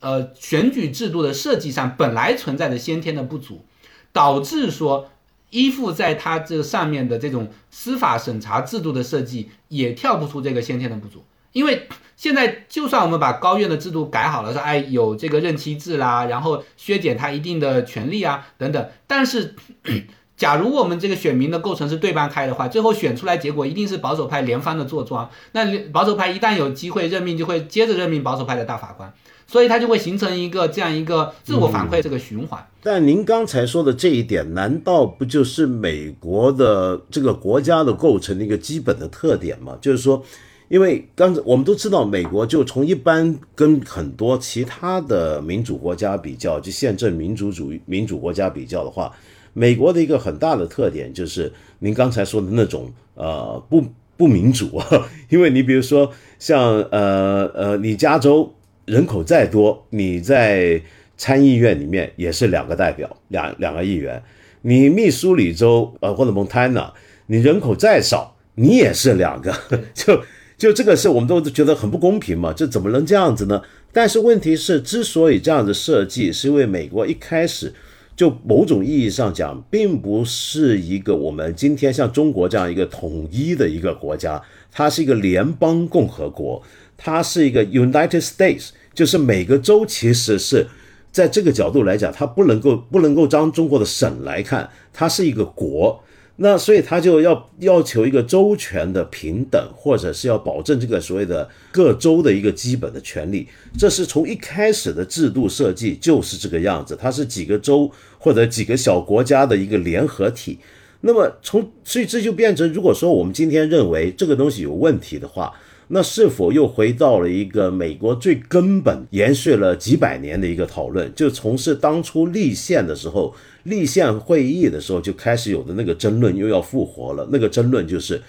[0.00, 3.64] 呃选举制度的设计上本来存在着先天的不足，
[4.12, 5.10] 导致说。
[5.50, 11.22] 依附在它这上面的这种司法审查制度的设计，也跳不出这个先天的不足。
[11.54, 19.54] 因为现在就算我们把高院的制度改好了，说哎有这个任期制啦，然后削减他一定的权利啊等等，但是
[20.36, 25.30] 假如我们这个选民的构成是对半开的话，最后选出来结果一定是保守派连番的坐庄。
[25.52, 29.12] 那保守派一旦有机会任命，就会接着任命保守派的大法官。
[29.46, 32.66] 所以它就会形成一个这样一个自我反馈这个循环。
[32.82, 39.76] 但您刚才说的这一点，难道不就是美国的这个国家的构成的一个基本的特点吗？
[39.82, 40.24] 就是说，
[40.68, 49.12] 因为刚才我们都知道，美国就从一般跟很多其他的民主国家比较，就宪政民主主义民主国家比较的话，
[49.52, 53.84] 美国的一个很大的特点就是您刚才说的那种呃不
[54.16, 54.80] 不民主。
[55.28, 58.52] 因为你比如说像呃呃，你加州。
[58.86, 60.78] 人口再多，你在
[61.16, 64.22] 参议院里面也是两个代表，两两个议员。
[64.60, 66.92] 你密苏里州呃或者蒙塔纳，
[67.28, 69.50] 你人口再少，你也是两个。
[69.94, 70.20] 就
[70.64, 73.60] 就这个是我们都觉得很不公平嘛，这怎么能这样子呢？
[73.92, 77.70] 但是问题是，之所以这样子设计，是因为美国一开始
[78.16, 84.42] 就某种意义上讲，并不是一个我们今天像中国这样一个统一的一个国家，
[84.72, 86.62] 它是一个联邦共和国。
[86.96, 90.66] 它是一个 United States，就是每个州其实是
[91.12, 96.02] 在这个角度来讲，它不能够不能够当中国的省来看，它是一个国，
[96.36, 103.46] 那所以他就要要求一个州权的平等，或者是要保证这个所谓的各州的一个基本的权利。
[103.78, 110.58] 这是从一开始的制度设计就是这个样子，它是几个州或者几个小国家的一个联合体。
[111.02, 115.52] 那么从所以这就变成，如果说我们今天认为这个东西有问题的话，
[115.88, 121.14] 那是否又回到了一个美国最根本、延续了几百年的一个讨论？
[121.14, 127.28] 就从事当初立宪的时候，立宪会议的时候就开始有的那个争论又要复活了。
[127.30, 128.22] 那个争论就是，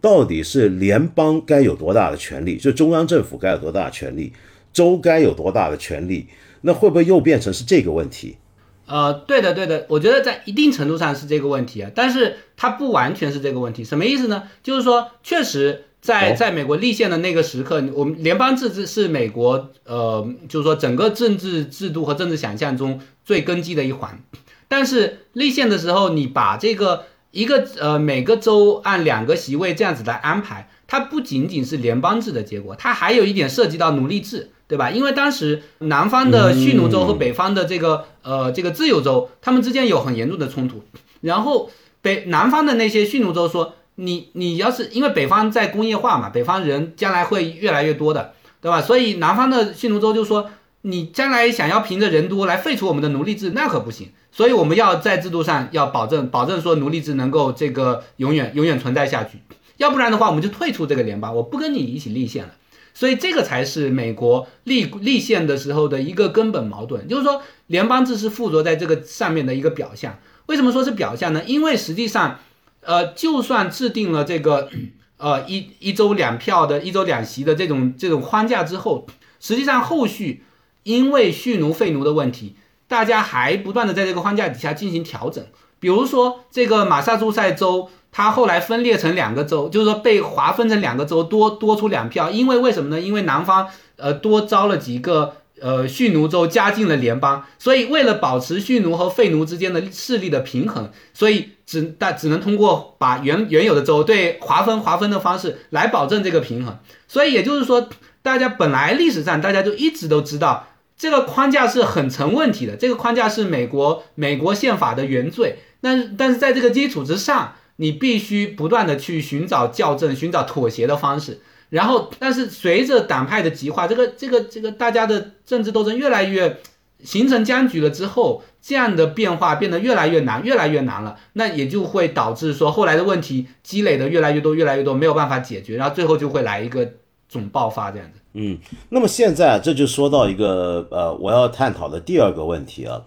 [0.00, 4.32] 到底是联邦该有多大的权利，就中央政府该有多大的权利，
[4.72, 6.26] 州该有多大的权利？
[6.62, 8.38] 那会不会又变成是这个问题？
[8.86, 13.84] 呃，对的，对的，我觉得在一定程度上是这个问题啊，但是它不完全是这个问题。
[13.84, 14.44] 什么意思呢？
[14.62, 15.84] 就是说，确实。
[16.04, 24.22] 在在美国立宪的那个时刻，我们联邦制是是美国呃，就是说整个政治制度和政治想象中最根基的一环。
[24.68, 34.90] 但是立宪的时候，你把这个一个呃每个州按两个席位这样子来安排，它不仅仅是联邦制的结果，它还有一点涉及到奴隶制，对吧？
[34.90, 40.84] 因为当时南方的蓄奴州和北方的这个呃这个自由州，他们之间有很严重的冲突。
[41.22, 41.70] 然后
[42.02, 43.76] 北南方的那些蓄奴州说。
[43.96, 48.82] 你你要是因为北方在工业化嘛，北方人将来会越来越多的，对吧？
[48.82, 50.50] 所以南方的蓄奴州就说，
[50.82, 54.10] 你将来想要凭着人多来废除我们的奴隶制，那可不行。
[54.32, 59.38] 所以我们要在制度上要保证，保证说奴隶制能够这个永远永远存在下去。
[59.76, 62.50] 要不然的话，我们就退出这个联邦，我不跟你一起立宪了。
[62.92, 70.18] 所以这个才是美国立立宪的时候的一个根本矛盾，就是说联邦制是附着在这个上面的一个表象。
[70.46, 71.42] 为什么说是表象呢？
[71.46, 72.38] 因为实际上，
[72.84, 74.68] 呃，就算制定了这个
[75.18, 79.06] 呃一一周两票的一周两席的这种这种框架之后，
[79.40, 80.44] 实际上后续
[80.82, 82.56] 因为蓄奴废奴的问题，
[82.86, 85.44] 大家还不断的在这个框架底下进行调整。
[85.80, 87.90] 比如说这个马萨诸塞州。
[88.16, 92.30] 它后来分裂成两个州，就是说被划分成两个州，多多出两票。
[92.30, 93.00] 因为为什么呢？
[93.00, 93.66] 因为南方
[93.96, 106.78] 呃多招了几个呃蓄奴州，加进了联邦，所以为了保持蓄奴和废奴之间的势力的平衡，所以只但只能通过把原原有的州对划分划分的方式来保证这个平衡。
[107.08, 107.88] 所以也就是说，
[108.22, 115.58] 大家本来历史上大家就一直都知道这个框架是很成问题的，这个框架是美国美国宪法的原罪。
[115.80, 117.54] 但是但是在这个基础之上。
[117.76, 121.40] 你必须不断的去寻找校正、寻找妥协的方式，
[121.70, 126.60] 然后，但是随着党派的极化，这个、这个、这个大家的政治斗争越来越
[127.04, 136.88] 形成僵局了之后，这样的变化变得越来越难、越来越难了，那也就会导致说后来的问题积累的越来越多、越来越多，没有办法解决，然后最后就会来一个
[137.28, 138.18] 总爆发这样子。
[138.32, 143.00] 嗯，那么现在这就说到一个呃，我要探讨的第二个问题啊。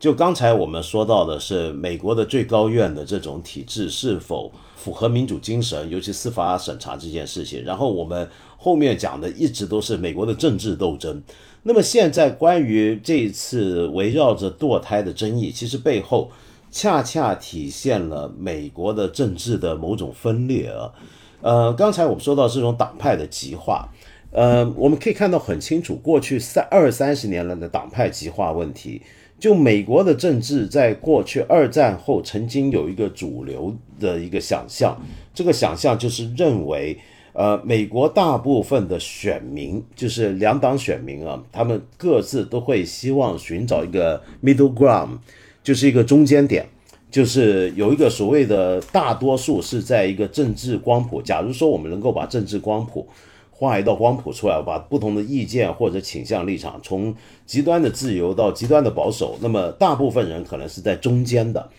[0.00, 7.64] 就刚才我们说到的是美国的最高院的这种体制是否符合民主精神，尤其司法审查这件事情。
[7.64, 8.28] 然后我们
[8.58, 11.22] 后面讲的一直都是美国的政治斗争。
[11.66, 16.30] 那么现在关于这一次围绕着堕胎的争议，其实背后
[16.70, 20.92] 恰恰体现了美国的政治的某种分裂啊。
[21.40, 23.88] 呃，刚才我们说到这种党派的极化，
[24.30, 29.00] 呃，我们可以看到很清楚，过去三二三十年来的党派极化问题。
[29.40, 34.98] 就美国的政治，在过去二战后曾经有一个主流的一个想象，
[35.34, 36.98] 这个想象就是认为，
[37.34, 45.18] 呃，美国大部分的选民，就是两党选民啊，他们各自都会希望寻找一个 middle ground，
[45.62, 46.64] 就是一个中间点，
[47.10, 51.20] 就是有一个所谓的大多数是在一个政治光谱。
[51.20, 53.06] 假如说我们能够把政治光谱。
[53.56, 57.14] 画一道光谱出来，把不同的意见或者倾向立场，从
[57.46, 61.70] 极端的自由到极端的保守，那么大部分人可能是在中间的，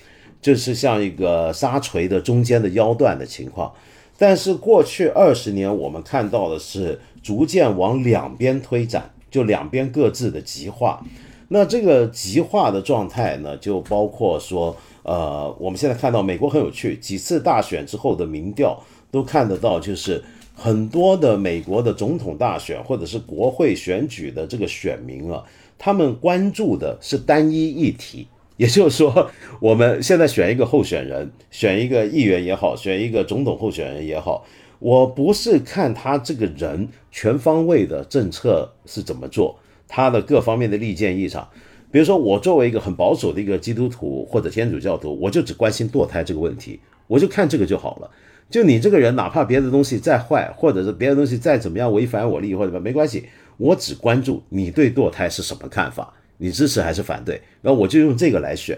[0.42, 3.70] 就是像一个沙锤的中间的腰段的情况。
[4.18, 11.04] 但是过去二十年，我们看到的是逐渐往两边推展，就两边各自的极化。
[11.50, 20.24] 那这个极化的状态呢，就包括说，呃，我们现在看到美国很有趣，几次大选之后的民调都看得到，就是。
[20.58, 25.44] 很多的美国的总统大选或者是国会选举的这个选民啊，
[25.78, 28.26] 他们关注的是单一议题，
[28.58, 29.30] 也就是说，
[29.60, 34.46] 我们现在选一个候选人， 选一个议员也好，选一个总统候选人也好，
[34.80, 41.50] 我不是看他这个人全方位的政策是怎么做，他的各方面的利剑议场。
[41.92, 48.10] 比如说，我作为一个很保守的一个基督徒或者天主教徒，我就只关心堕胎这个问题，我就看这个就好了。
[48.50, 53.26] 就你这个人，哪怕别的东西再坏，或者是别的东西再怎么样违反我利益或者什么，没关系，
[53.58, 58.78] 我只关注你对堕胎是什么看法，你支持还是反对，然后我就用这个来选。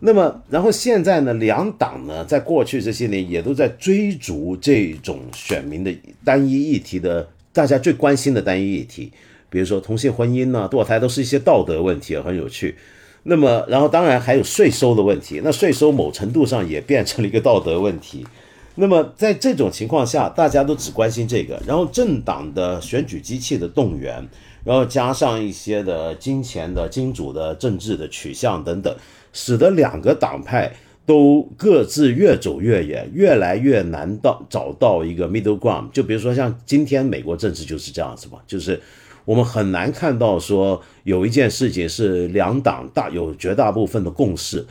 [0.00, 5.94] 那么，然后现在呢，两党呢，在过去这些年也都在追逐这种选民的
[6.24, 9.12] 单一议题的，大家最关心的单一议题，
[9.50, 12.76] 比如说同性婚姻呢、堕胎，都是一些道德问题，很有趣。
[13.24, 18.26] 那么，然后当然还有税收的问题，那税收某程度上也变成了一个道德问题。
[18.76, 24.26] 那么在这种情况下，大家都只关心这个，然后政党的选举机器的动员，
[24.64, 28.94] 然后加上一些的金钱的金主的政治的取向等等，
[29.32, 30.72] 使得两个党派
[31.06, 35.90] 都各自越走越远，越来越难到找到一个 middle ground。
[35.92, 38.80] 就比如说像今天美国政治就是这样子嘛，就是
[39.24, 44.66] 我们很难看到说有一件事情是两党大有绝大部分的共识。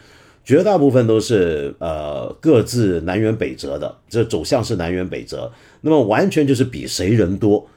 [0.46, 5.52] 绝大部分都是呃各自南辕北辙的，这走向是南辕北辙。
[5.82, 7.68] 那么完全就是比谁人多，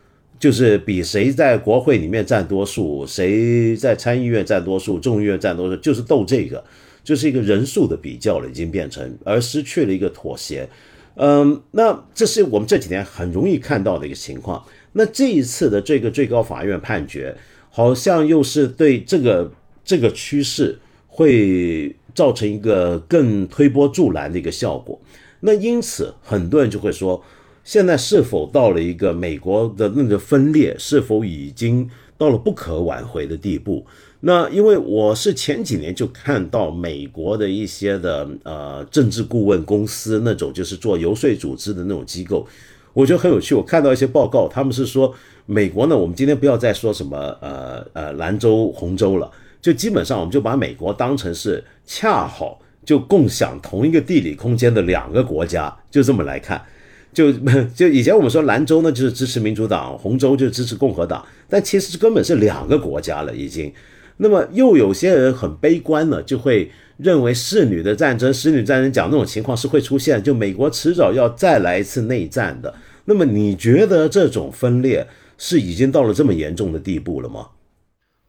[0.42, 6.64] 就是比谁在国会里面占多数，谁在参议院占多数，众议院占多数，就是斗这个，
[7.04, 10.68] 就是一个人数的比较了，已经变成而失去了一个妥协。
[11.14, 14.60] 嗯，那这是我们这几年很容易看到的一个情况。
[14.94, 17.36] 那这一次的这个最高法院判决，
[17.70, 19.52] 好像又是对这个
[19.84, 21.94] 这个趋势会。
[22.14, 25.00] 造成一个更推波助澜的一个效果，
[25.40, 27.24] 那因此很多人就会说，
[27.64, 31.88] 现在是否到了一个美国的那个分裂，是否已经
[32.18, 33.84] 到了不可挽回的地步。
[34.24, 42.46] 那因为我是前几年就看到美国的一些的呃政治顾问公司那种就是做游说组织的那种机构，
[42.92, 43.52] 我觉得很有趣。
[43.54, 45.12] 我看到一些报告，他们是说
[45.46, 49.28] 美国呢，我们今天不要再说什么呃呃蓝州红州了，
[49.60, 56.64] 就基本上我们就把美国当成是恰好就共享同一个地理空间的两个国家，就这么来看。
[57.12, 57.32] 就
[57.74, 63.72] 就以前我们说兰州呢就是支持民主党，洪州就支持共和党，但其实根本是两个国家了已经。
[64.16, 72.74] 那么又有些人很悲观了，就会认为侍女的战争，侍女战争讲那种情况是会出现，就美国迟早要再来一次内战的。
[73.04, 75.06] 那么你觉得这种分裂
[75.36, 77.48] 是已经到了这么严重的地步了吗？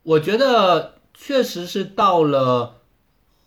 [0.04, 2.83] 我觉得确实是到了。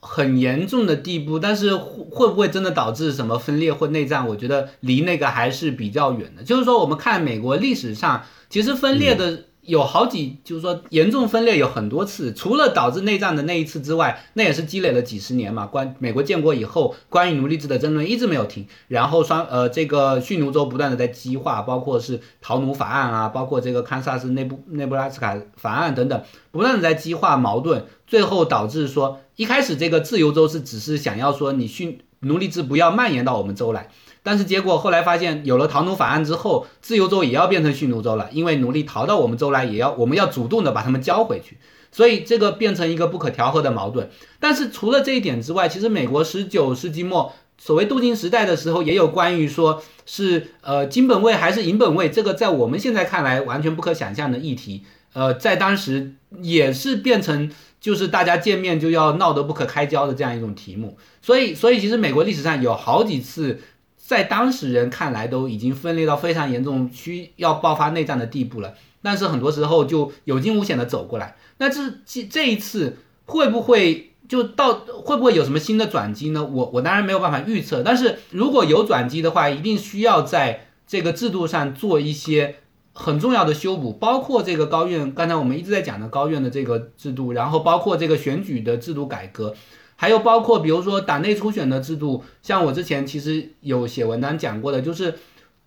[0.07, 4.27] 很严重的地步，但是会不会真的导致什么分裂或内战？
[4.29, 6.43] 我觉得离那个还是比较远的。
[6.43, 9.45] 就是说，我们看美国历史上，其实分裂的。
[9.67, 15.67] 有好几，就是说严重分裂有很多次，除了导致内战的那一次之外，那也是积累了几十年嘛。
[15.67, 33.89] 关美国建国以后，关于奴隶制的争论一直没有停，然后双呃这个蓄奴州不断的在激化，包括是逃奴法案啊，包括这个堪萨斯内布内布拉斯卡法案等等，不断的在激化矛盾，最后导致说一开始这个自由州是只是想要说你蓄奴隶制不要蔓延到我们州来。
[34.27, 41.59] 但是结果后来发现，有了逃奴法案之后，自由州也要变成蓄奴州了，因为奴隶逃到我们州来，也要我们要主动的把他们交回去，
[41.93, 44.11] 所以这个变成一个不可调和的矛盾。
[44.41, 57.49] 但是除了这一点之外，其实美国十九世纪末所谓镀金时代的时候，也有关于说是呃金本位还是银本位，这个在我们现在看来完全不可想象的议题，呃，在当时也是变成
[57.81, 60.99] 就是大家见面就要闹得不可开交的这样一种题目。
[61.23, 63.61] 所以，所以其实美国历史上有好几次。
[64.07, 68.75] 在当时人看来都已经分裂到非常严重，需要爆发内战的地步了。
[69.03, 71.37] 但是很多时候就有惊无险的走过来。
[71.59, 76.45] 那这这这一次会不会就到会不会有什么新的转机呢？
[76.45, 77.83] 我我当然没有办法预测。
[77.83, 82.57] 但是如果有转机的话，一定需要在这个制度上做一些
[82.93, 89.55] 很重要的修补，包括这个高院刚才我们一直在讲的高院的这个制度，然后包括这个选举的制度改革。
[89.99, 95.15] 还有包括，比如说党内初选的制度，像我之前其实有写文章讲过的，就是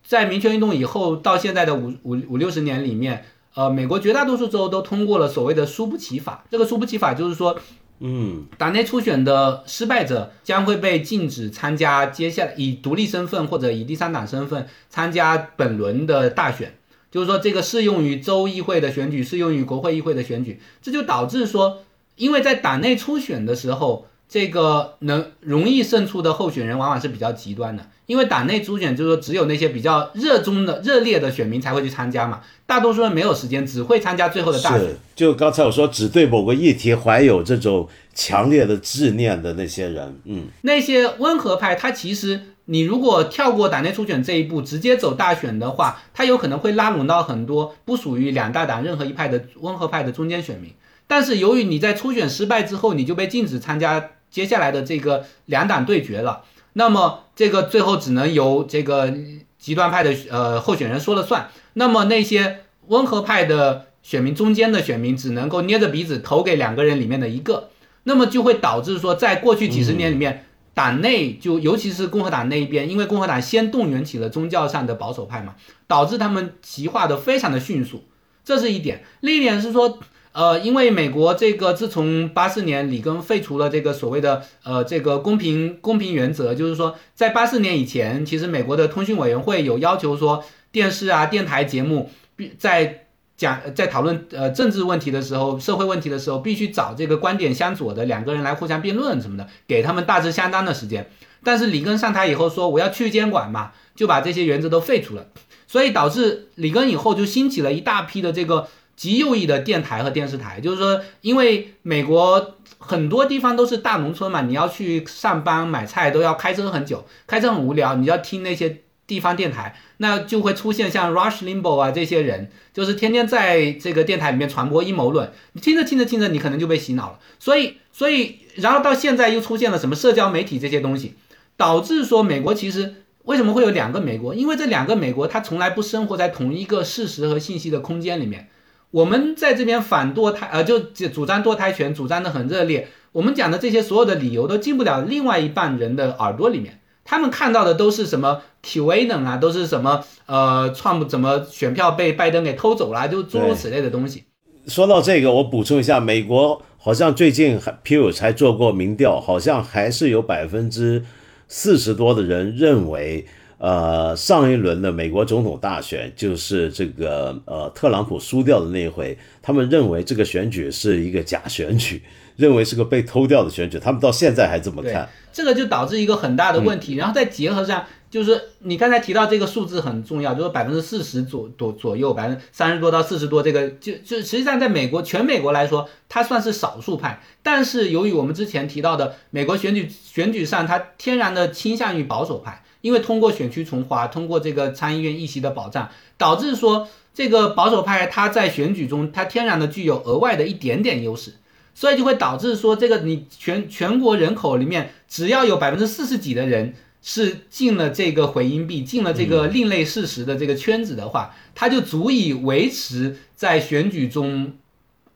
[0.05, 3.25] 在民权运动以后到现在的五五五六十年里面，
[3.55, 6.45] 呃，美国绝大多数州都通过了所谓的输不起法。
[6.51, 7.59] 这个输不起法就是说，
[8.01, 16.75] 嗯，党内初选的失败者将会被禁止参加接下来以独立身份或者以第三党身份参加本轮的大选。
[17.09, 20.61] 就是说，这个适用于州议会的选举，适用于国会议会的选举。
[20.83, 21.79] 这就导致说，
[22.15, 24.05] 因为在党内初选的时候。
[24.29, 34.95] 这个能容易胜出的候选人往往是比较极端的，因为党内初选就是说只有那些比较热衷的、热烈的选民才会去参加嘛，大多数人没有时间，只会参加最后的大选。
[35.15, 50.71] 就刚才我说，只对某个议题怀有这种强烈的执念的那些人，嗯，那些温和派，他其实你如果跳过党内初选这一步，直接走大选的话，他有可能会拉拢到很多不属于两大党任何一派的温和派的中间选民。
[51.07, 54.11] 但是由于你在初选失败之后，你就被禁止参加。
[54.31, 59.11] 接下来的这个两党对决了，那么这个最后只能由这个
[59.57, 61.49] 极端派的呃候选人说了算。
[61.73, 67.69] 那么那些温和派的选民中间的选民只能够捏着鼻子投给两个人里面的一个，
[68.03, 75.55] 那么就会导致说，在过去几十年里面，党内就尤其是共和党那一边，因为共和党先动员起了宗教上的保守派嘛，
[75.87, 78.03] 导致他们极化的非常的迅速，
[78.45, 79.03] 这是一点。
[79.21, 79.99] 另一点是说。
[80.31, 101.09] 呃，因为美国这个自从八四年里根废除了这个所谓的呃这个公平公平原则，就是说在八四年以前，其实美国的通讯委员会有要求说，电视啊电台节目必在讲在讨论呃政治问题的时候，社会问题的时候，必须找这个观点相左的两个人来互相辩论什么的，给他们大致相当的时间。
[101.43, 105.25] 但是里根上台以后说我要去监管嘛，就把这些原则都废除了，
[105.67, 108.67] 所以导致里根以后就兴起了一大批的这个。
[108.99, 127.19] 极右翼的电台和电视台，就是说，因为美国很多地方都是大农村嘛，你要去上班买菜都要开车很久，开车很无聊，你要听那些地方电台，那就会出现像 Rush Limbaugh 啊这些人，就是天天在这个电台里面传播阴谋论，你听着听着听着，你可能就被洗脑了。
[127.39, 131.15] 所以，所以，然后到现在又出现了什么社交媒体这些东西，
[131.55, 134.35] 导致说美国其实为什么会有两个美国？
[134.35, 138.49] 因为这两个美国它从来不生活在同一个事实和信息的空间里面。
[138.91, 142.87] 我们在这边反堕胎，呃，就主张堕胎权，主张的很热烈。
[143.11, 154.25] 我们讲的这些所有的理由都进不了另外一半人的耳朵里面，他们看到的都是什么 QAnon 啊，都是什么呃，川普怎么选票被拜登给偷走了，就诸如此类的东西。
[154.67, 161.03] 说到这个，我补充一下，美国好像最近还 Pew 才做过民调，好像还是有百分之
[161.47, 163.25] 四十多的人认为，
[163.59, 172.01] 呃，上一轮的美国总统大选就是这个呃特朗普输掉的那一回，他们认为这个选举是一个假选举，
[172.37, 175.07] 认为是个被偷掉的选举，他们到现在还这么看。
[175.31, 177.85] 这个就导致一个很大的问题，然后再结合上。
[178.09, 187.21] 就是你刚才提到这个数字很重要，就是百分之四十左左左右，百分之三十多到四十多，这个就就实际上在美国全美国来说，它算是少数派。
[187.43, 201.33] 但是由于我们之前提到的美国选举选举上，它天然的倾向于保守派，因为通过选区重划，通过这个参议院议席的保障，导致说这个保守派他在选举中他天然的具有额外的一点点优势，
[201.73, 206.73] 所以就会导致说这个你全全国人口里面只要有百分之四十几的人。
[207.01, 214.51] 是进了这个回音壁，进了这个另类事实的这个圈子的话，他就足以维持在选举中，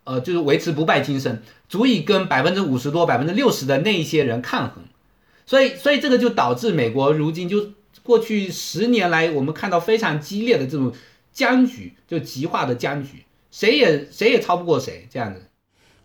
[0.05, 4.85] 呃，就是维持不败精神，足以跟百分之五十多、百分之六十的那一些人抗衡。
[5.45, 7.71] 所以，所以这个就导致美国如今就
[8.01, 10.91] 过去十年来，我们看到非常激烈的这种
[11.31, 15.41] 僵局，就极化的僵局，谁也谁也超不过谁，这样子。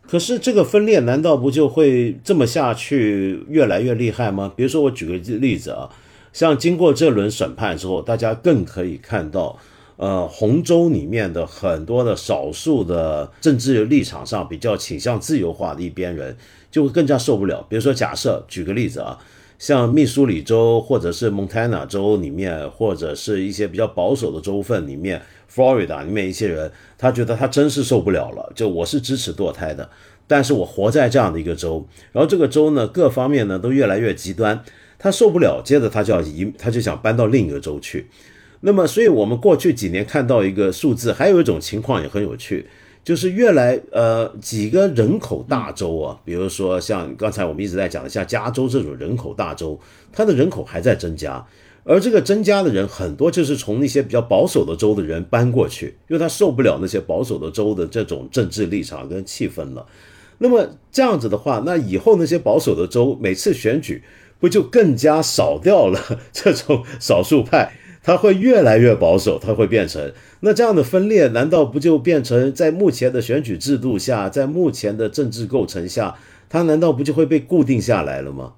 [0.03, 4.53] 可是这个分裂难道不就会这么下去越来越厉害吗？
[4.57, 5.91] 比如说我举个例子啊，
[6.33, 9.59] 像经过这轮审判之后，大家更可以看到，
[9.99, 16.37] 呃，红州里面的很多的少数的政治立场上比较倾向自由化的一边人，
[16.71, 17.67] 就会更加受不了。
[17.69, 19.19] 比如说假设举个例子啊，
[19.59, 25.21] 像密苏里州或者是蒙塔纳州里面，或者是一些比较保守的州份里面。
[25.53, 28.53] Florida 里面一些人，他觉得他真是受不了了。
[28.55, 29.89] 就我是支持堕胎的，
[30.29, 34.63] 但是我活在这样的一个州，然后这个州呢，各方面呢都越来越极端，
[34.99, 38.07] 他受不了，接着他就要移，他就想搬到另一个州去。
[38.61, 42.67] 那么，所以我们过去几年看到一个数字，还有一种情况也很有趣，
[43.05, 49.79] 就是越来呃几个人口大州啊，比如说像刚才我们一直在讲的，像加州这种人口大州，
[50.13, 51.47] 它的人口还在增加。
[51.85, 59.87] 而这个增加的人很多，就是从那些比较保守的州的人搬过去，因为他受不了那些保守的州的这种政治立场跟气氛了。
[60.37, 64.03] 那么这样子的话，那以后那些保守的州每次选举
[64.39, 65.99] 不就更加少掉了
[66.31, 67.73] 这种少数派？
[68.09, 70.11] 他会越来越保守，他会变成
[70.41, 76.15] 那这样的分裂，难道不就变成在目前的选举制度下，在目前的政治构成下，
[76.49, 78.55] 他难道不就会被固定下来了吗？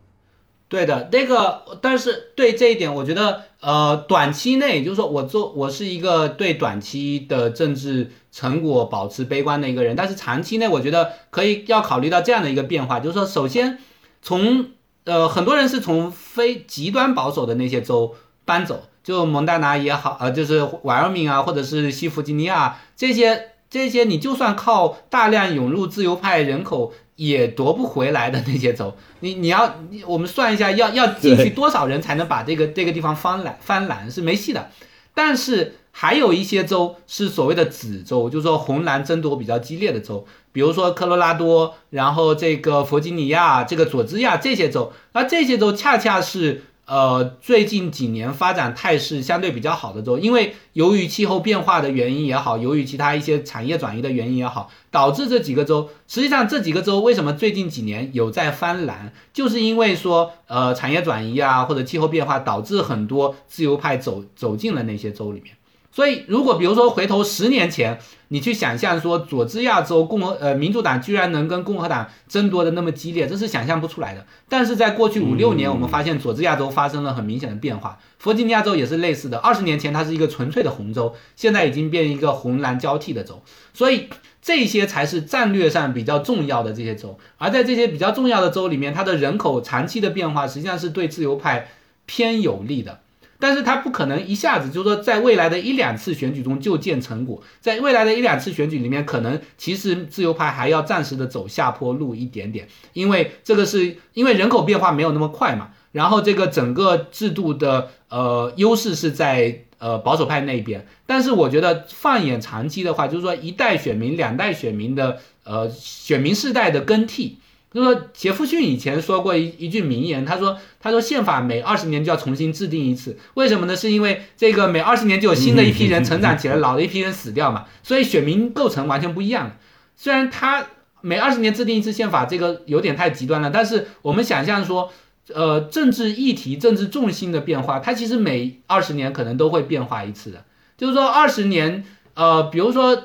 [0.68, 13.78] 对的，那个，但是对这一点，我觉得，呃，短期内，就是说我做，我是一个对短期的政治成果保持悲观的一个人，但是长期内，我觉得可以要考虑到这样的一个变化，就是说，首先
[14.22, 14.66] 从，
[15.02, 18.14] 呃，很多人是从非极端保守的那些州
[18.44, 26.92] 搬走，就蒙大拿也好，呃，就是瓦尔明啊，或者是西弗吉尼亚这些，这些你就算靠大量涌入自由派人口。
[27.20, 34.70] 也夺不回来的那些州，你你要你我们算一下，要要进去多少人才能把这个这个地方翻蓝翻蓝是没戏的。
[35.12, 46.62] 但是还有一些州是所谓的紫州，就是说红蓝争夺比较激烈的州，比如说科罗拉多，然后这个弗吉尼亚、这个佐治亚这些州，而这些州恰恰是。
[46.90, 65.54] 呃，最近几年发展态势相对比较好的州，因为由于气候变化的原因也好，由于其他一些产业转移的原因也好，导致这几个州，实际上这几个州为什么最近几年有在翻蓝，就是因为说，呃，产业转移啊，或者气候变化导致很多自由派走走进了那些州里面。
[65.92, 68.00] 所以，如果比如说回头十年前，
[68.32, 74.24] 你去想象说佐治亚州共和呃民主党居然能跟共和党争夺的那么激烈，这是想象不出来的。
[74.48, 79.38] 但是在过去五六年，我们发现佐治亚州发生了很明显的变化，弗吉尼亚州也是类似的。
[79.38, 83.42] 二十年前它是一个纯粹的红州，现在已经变一个红蓝交替的州。
[83.74, 84.08] 所以
[84.40, 87.18] 这些才是战略上比较重要的这些州。
[87.36, 91.66] 而在这些比较重要的州里面，它的人口长期的变化实际上是对自由派
[92.06, 93.00] 偏有利的。
[93.40, 117.38] 但是他不可能一下子就是说，在未来的一两次选举中就见成果，在未来的一两次选举里面，可能其实自由派还要暂时的走下坡路一点点，因为这个是因为人口变化没有那么快嘛，然后这个整个制度的呃优势是在呃保守派那边，但是我觉得放眼长期的话，就是说一代选民、两代选民的呃选民世代的更替。
[117.72, 123.76] 就说杰弗逊以前说过一一句名言，他说：“他说宪法每二十年就要重新制定一次，为什么呢？
[123.76, 129.56] 是因为这个每二十年就有新的一批人成长起来，老的一批人死掉嘛，所以选民构成完全不一样。
[129.96, 130.66] 虽然他
[131.00, 134.92] 每二十年制定一次宪法，这个有点太极端了，但是我们想象说，
[135.32, 140.44] 呃，政治议题、政治重心的变化，它其实每二十年可能都会变化一次的。
[140.76, 141.84] 就是说二十年，
[142.14, 143.04] 呃，比如说。”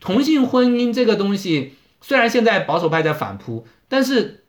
[0.00, 4.44] 同性婚姻这个东西，虽然现在保守派在反扑，但是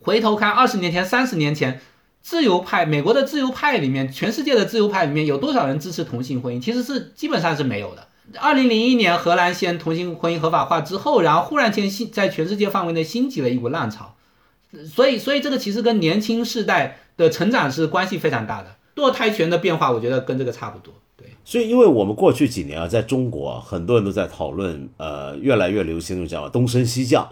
[0.00, 1.80] 回头看二十年前、三十年前，
[2.22, 6.64] 自由派美国的自由派里面，全世界的自由派里面有多少人支持同性婚姻？
[6.64, 8.06] 其实是基本上是没有的。
[8.38, 14.14] 二零零一年荷兰先同性婚姻合法化之后，然后忽然间兴在全世界范围内兴起了一股浪潮，
[14.86, 18.76] 所以所以这个其实跟年轻世代的成长是关系非常大的。
[18.94, 20.94] 堕胎权的变化，我觉得跟这个差不多。
[21.16, 27.28] 对，所以因为我们过去几年啊，在中国，很多人都在讨论，呃，越来越流行那种讲，东升西降，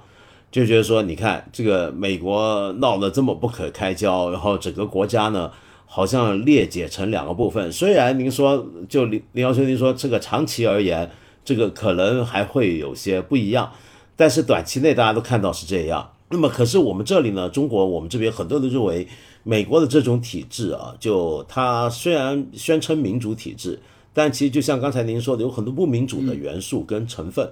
[0.50, 5.50] 就觉得说，你看这个美国闹得这么不可开交，然后整个国家呢，
[5.86, 7.70] 好像裂解成两个部分。
[7.72, 11.10] 虽然您说，就林林尧兄您说，这个长期而言，
[11.44, 13.72] 这个可能还会有些不一样，
[14.16, 16.10] 但是短期内大家都看到是这样。
[16.30, 19.06] 那么，可是我们这里呢，中国我们这边很多人都认为。
[19.44, 23.80] 美国的这种体制啊，就它虽然宣称民主体制，
[24.12, 27.50] 但其实就像刚才您说的，有很多不民主的元素跟成分。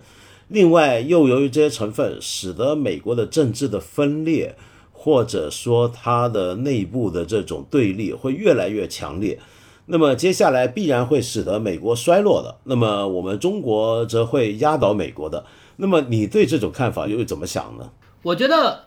[0.49, 4.57] 另外，又由于这些成分，使得美国的政治的分裂，
[4.93, 9.39] 或者说它的内部的这种对立会越来越强烈。
[9.87, 12.57] 那么接下来必然会使得美国衰落的。
[12.65, 15.45] 那么我们中国则会压倒美国的。
[15.77, 17.91] 那么你对这种看法又怎么想呢？
[18.23, 18.87] 我觉得。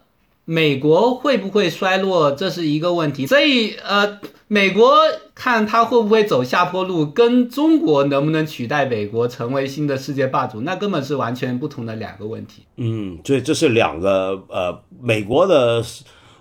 [0.51, 3.27] 美国会不会衰落，这是一个问题。
[3.27, 4.17] 所以，呃，
[4.47, 4.95] 美国
[5.35, 12.63] 看它会不会走下坡路，跟中国能不能取代美国成为新的世界霸主，那根本是完全不同的两个问题。
[12.77, 15.85] 嗯，所以这是两个，呃，美国的，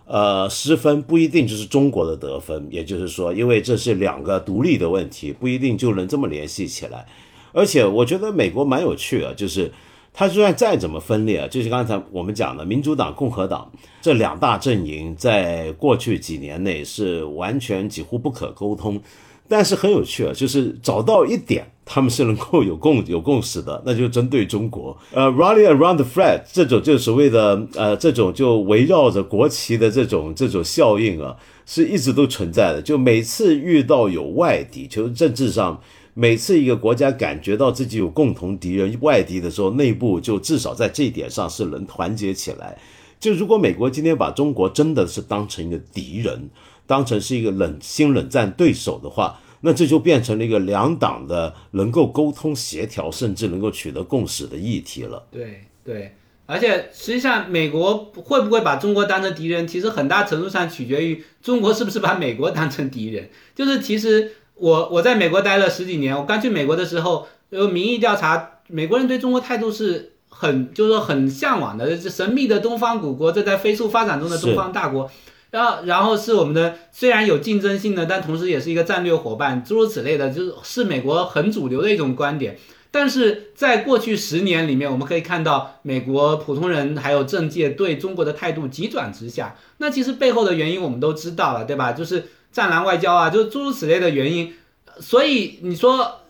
[0.06, 2.66] 呃，失分不一定就是中国的得分。
[2.70, 7.04] 也就是说，因为这是两个独立的问题，不一定就能这么联系起来。
[7.52, 9.70] 而且，我觉得美国蛮有趣的，就是。
[10.18, 13.70] 它就算再怎么分裂啊，就是刚才我们讲的民主党、共和党
[14.02, 19.00] 这两大阵营，在过去几年内是完全几乎不可沟通。
[19.48, 24.94] 但是很有趣啊，就是找到一点他们是能够有共有共识的，那就针对中国。
[25.12, 32.82] 呃，rally around the flag 这种就所谓的呃这种就围绕着国旗的这种这种效应啊，是一直都存在的。
[32.82, 35.80] 就每次遇到有外敌，就政治上。
[36.20, 42.76] 每次一个国家感觉到自己有共同敌人外敌的时候，内部就至少在这一点上是能团结起来。
[43.20, 46.50] 就如果美国今天把中国真的是当成一个敌人，
[46.88, 55.24] 当成是一个冷心冷战对手的话， 那这就变成了一个两党的能够沟通协调，甚至能够取得共识的议题了。
[55.30, 56.16] 对对，
[56.46, 63.30] 而且实际上美国会不会把中国当成敌人，其实很大程度上取决于中国是不是把美国当成敌人。
[63.54, 64.32] 就是其实。
[64.58, 75.10] 我我在美国待了十几年，我刚去美国的时候，有民意调查，美国人对中国态度是很，就是说很向往的，这神秘的东方古国，这在飞速发展中的东方大国，
[75.50, 82.58] 然后然后是我们的虽然有竞争性的，但同时也是一个战略伙伴，诸如此类的，就是是美国很主流的一种观点。
[82.90, 91.92] 但是在过去十年里面，我们可以看到美国普通人还有政界对中国的态度急转直下，那其实背后的原因我们都知道了，对吧？
[91.92, 92.30] 就是。
[92.50, 94.54] 战狼外交啊，就是诸如此类的原因，
[95.00, 96.22] 所以你说，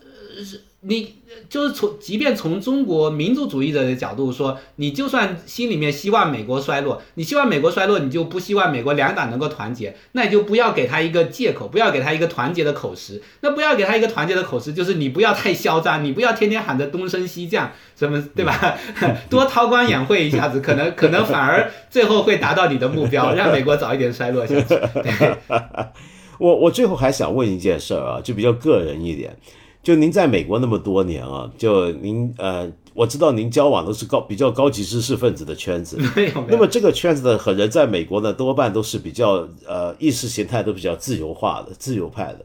[0.81, 1.17] 你
[1.49, 13.21] 就是从即便从中国民族主义者的角度说，你就算心里面希望美国衰落，你希望美国衰落，你就不希望美国两党能够团结，那你就不要给他一个借口，不要给他一个团结的口实。
[13.41, 18.79] 那不要给他一个团结的口实，就是你不要太嚣张，你不要天天喊着东升西降，什么对吧？
[19.29, 24.79] 多韬光养晦一下子，可能可能反而最后会达到你的目标，让美国早一点衰落下去。
[26.39, 29.37] 我我最后还想问一件事儿啊，就比较个人一点，
[29.89, 36.45] 就您在美国那么多年啊，就您呃，我知道您交往都是高比较高级知识分子的圈子，没有。
[36.47, 42.45] 那么这个圈子的和人在美国呢，多半都是比较呃意识形态都比较自由化的自由派的。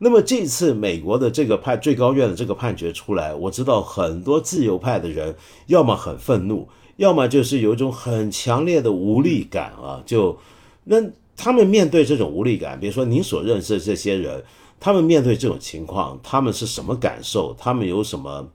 [0.00, 5.36] 那么这次美国的这个判最高院的这个判决出来，我知道很多自由派的人
[5.68, 10.36] 要么很愤怒，要么就是有一种很强烈的无力感啊，就
[10.82, 10.96] 那。
[11.42, 14.44] 他们面对这种无力感，比如说您所认识的这些人，
[14.80, 17.54] 他们面对这种情况，他们是什么感受？
[17.58, 18.48] 他们有什么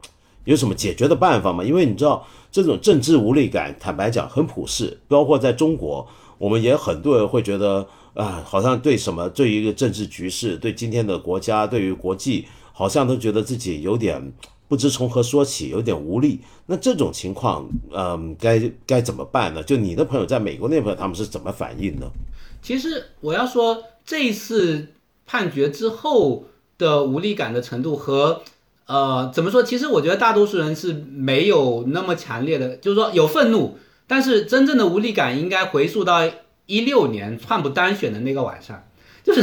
[0.45, 1.63] 有什么解决的办法吗？
[1.63, 6.07] 因为你知道，这种政治无力感，坦白讲很普世，包括在中国，
[6.39, 14.33] 我们也很多人会觉得啊，好像对什么，对于一个政治局势，对今天的国家，对于国际，好像都觉得自己有点
[14.67, 16.39] 不知从何说起，有点无力。
[16.65, 19.61] 那这种情况，嗯，该该怎么办呢？
[19.61, 22.07] 就你的朋友在美国那边，他们是怎么反应呢？
[22.61, 24.87] 其实我要说，这一次
[25.25, 26.45] 判决之后
[26.77, 28.41] 的无力感的程度和，
[28.85, 29.63] 呃，怎么说？
[29.63, 33.77] 其实我觉得大多数人是没有那么强烈的，就是说有愤怒，
[34.07, 36.21] 但是真正的无力感应该回溯到
[36.65, 38.83] 一六年川普当选的那个晚上，
[39.23, 39.41] 就是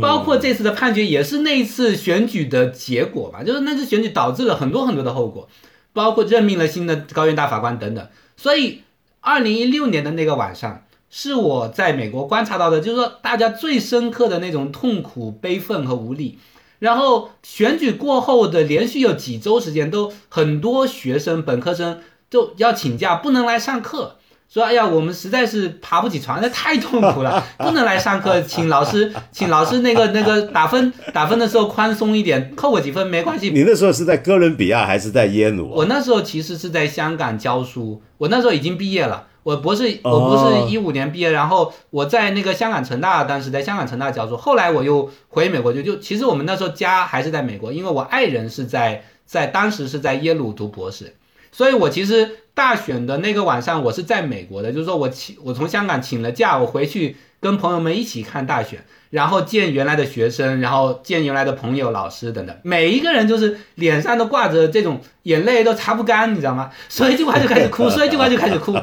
[0.00, 5.48] 包括这次的判决也是那一次选举的结果吧，就是那次选举导致了很多很多的后果。
[5.92, 8.06] 包括任命了新的高院大法官等等。
[8.36, 8.82] 所以，
[9.22, 16.38] 二零一六年的那个晚上，是我在美国观察到的，就是说大家最深刻的那种痛苦、悲愤和无力。
[16.78, 24.16] 然后选举过后的连续有几周时间，都很多学生、本科生就要请假，不能来上课。
[24.48, 33.50] 说哎呀，我们实在是爬不起床，那太痛苦了， 不能来上课，请老师，请老师那个 那个打分打分的时候宽松一点，扣我几分没关系。
[33.50, 35.68] 你那时候是在哥伦比亚还是在耶鲁？
[35.68, 51.14] 我那时候其实是在香港教书，我那时候已经毕业了，我博士我不是一五年毕业，然后我在那个香港城大，当时在香港城大教书，后来我又回美国就就其实我们那时候家还是在美国，因为我爱人是在在当时是在耶鲁读博士，
[51.52, 52.38] 所以我其实。
[52.56, 66.70] 大选的那个晚上，我是在美国的，就是说我请我从香港请了假，我回去跟朋友们一起看大选，然后见原来的学生，然后见原来的朋友、老师等等，每一个人就是脸上都挂着这种眼泪都擦不干，你知道吗？
[66.88, 68.74] 说一句话就开始哭，说一句话就开始哭。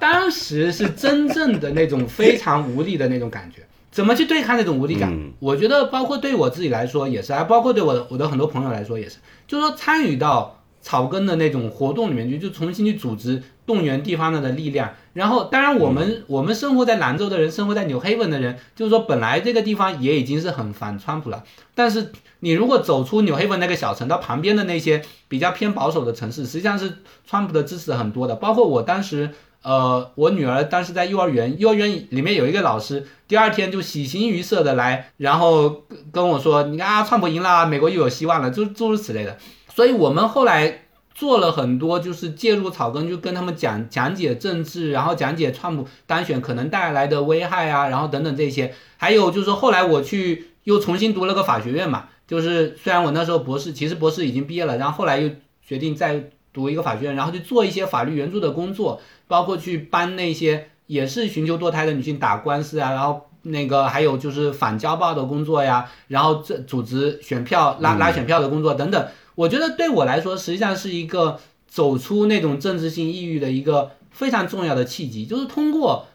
[0.00, 5.12] 当时是真正的那种非常无力的那种感觉，怎么去对抗那种无力感？
[5.38, 9.16] 我觉得包括对我自己来说也是，还包括对我我的很多朋友来说也是，
[9.46, 10.54] 就是说参与到。
[10.82, 14.94] 草根的那种活动里面去，就重新去组织、动员地方的力量。
[15.12, 21.42] 然后，当然我们我们生活在兰州的人，生活在纽黑文的人，就是说本来这个地方也已经是很反川普了。
[21.74, 28.36] 但是你如果走出纽黑文那个小城，到旁边的那些比较偏保守的城市，实际上是川普的支持很多的。
[28.36, 29.30] 包括我当时，
[29.62, 39.38] 呃，我女儿当时在幼儿园，幼儿园里面有一个老师，第二天就喜形于色的来，然后跟我说：“你看啊，川普赢了，美国又有希望了。”就诸如此类的。
[39.74, 40.85] 所以我们后来
[41.16, 48.74] 做了很多，就是介入草根，就跟他们讲讲解政治，然后讲解川普当选可能带来的危害啊，然后等等这些。
[48.98, 55.30] 还有就是后来我去又重新读了个法学院嘛，就是虽然我那时候博士，其实博士已经毕业了，然后后来又
[55.66, 63.22] 决定再读一个法学院，然后去做一些法律援助的工作，包括去帮那些也是寻求堕胎的女性打官司啊，然后。
[63.48, 69.06] 那个还有就是反家暴的工作呀，然后这组织选票拉拉选票的工作等等，
[69.36, 71.38] 我觉得对我来说实际上是一个
[71.68, 76.06] 走出那种政治性抑郁的一个非常重要的契机，就是通过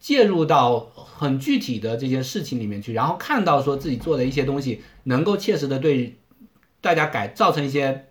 [0.00, 6.16] 介入到很具体的这些事情里面去，然后看到说自己做的一些东西能够切实的对
[6.80, 8.06] 大家改造成一些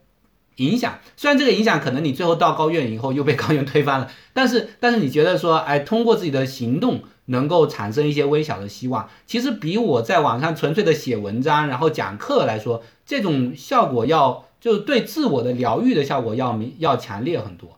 [0.56, 7.02] 影响，虽然这个影响可能你最后到高院以后又被高院推翻了，但 是但是你觉得说哎通过自己的行动。
[7.26, 17.78] 能够产生一些微小的希望，其实比我在网上纯粹的写文章，然后讲课来说，这种效果要就是对自我的疗愈的效果要明要强烈很多。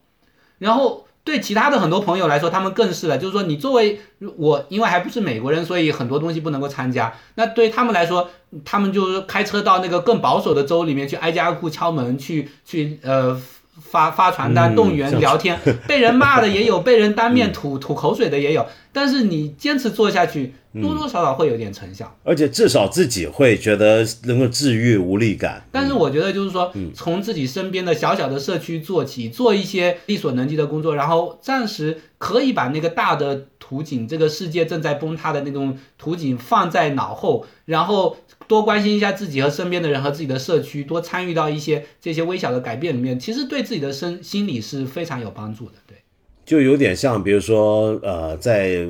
[0.59, 3.99] 然后对其他的很多朋友来说，他们更是了，就是说你作为
[4.37, 7.11] 我，因为还不是美国人，所以很多东西不能够参加。
[7.33, 8.29] 那对他们来说，
[8.63, 13.41] 他们就是开车到那个更保守的州里面去，挨家挨户敲门去去呃。
[13.81, 18.67] 发发传单、动员、聊天，被人骂的也有，被人当面吐吐口水的也有。
[18.91, 25.63] 但是你坚持做下去，多多少少会有点成效，而且至少自己会觉得能够治愈无力感。
[25.71, 38.17] 但是我觉得就是说，从自己身边的小小的社区做起，做一些力所能及的工作，然后暂时可以把那个大的图景，这个世界正在崩塌的那种图景放在脑后，然后。
[38.45, 45.75] 多关心一下自己和身边的人和自己的社区，多参与到一些这些微小的改变里面，其实对自己的身心理是非常有帮助的。
[45.87, 45.97] 对，
[46.45, 48.85] 就有点像，比如说，呃，在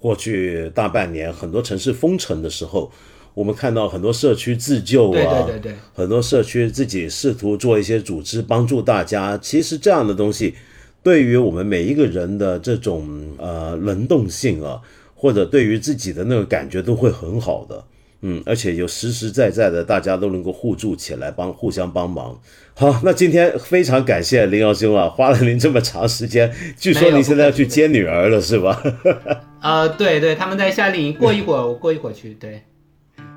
[0.00, 2.90] 过去大半年很多城市封城的时候，
[3.34, 9.38] 我们看到很多社区自救啊，对对对对，很多社区自己试图做一些组织帮助大家。
[9.38, 10.54] 其实这样的东西，
[11.02, 13.06] 对于我们每一个人的这种
[13.38, 14.80] 呃能动性啊，
[15.14, 17.84] 或者对于自己的那个感觉，都会很好的。
[18.22, 22.38] 嗯，而且有实实在在的，大家都能够互助起来，帮互相帮忙。
[22.74, 26.52] 好，那今天非常感谢林耀兄啊，花了您这么长时间。
[26.78, 28.82] 据说您现在要去接女儿了，是吧？
[29.62, 32.34] 呃，对对，他们在夏令营，过一会儿 我过一会儿去。
[32.34, 32.62] 对。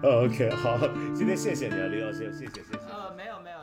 [0.01, 0.79] OK，好，
[1.13, 2.77] 今天谢谢你啊，李老师，谢谢谢谢。
[2.89, 3.57] 呃，没有没有。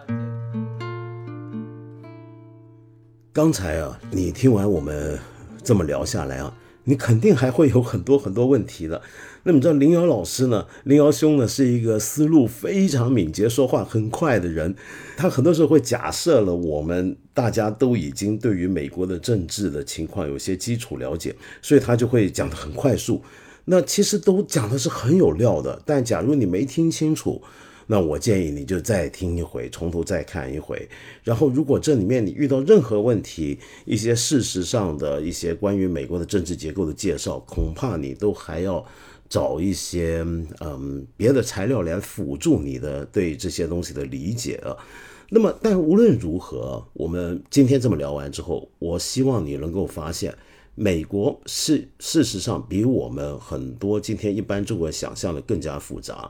[3.32, 5.18] 刚才啊，你听完我们
[5.62, 6.52] 这么聊下来啊，
[6.84, 9.00] 你肯定还会有很多很多问题的。
[9.44, 10.66] 那么，知道林瑶老师呢？
[10.84, 14.74] 林瑶兄呢，是一个思路非常敏捷、说话很快的人。
[15.16, 23.22] 他很多时候会假设了我们大家都已经对于美国的政治的情况有些基础了解，所以他就会讲得很快速。
[23.64, 25.80] 那其实都讲的是很有料的。
[25.86, 27.40] 但假如你没听清楚，
[27.86, 30.86] 那我建议你就再听一回，从头再看一回。
[31.24, 38.84] 然后，如果这里面你遇到任何问题，一些事实上的一些关于美国的政治结构的介绍，恐怕你都还要。
[39.30, 40.22] 找一些
[40.60, 44.76] 嗯别的材料来辅助你的对这些东西的理解啊。
[45.30, 50.36] 那么，但无论如何，我们今天这么聊完之后，我希望你能够发现，
[50.74, 56.28] 美国是事实上比我们很多今天一般中国人想象的更加复杂。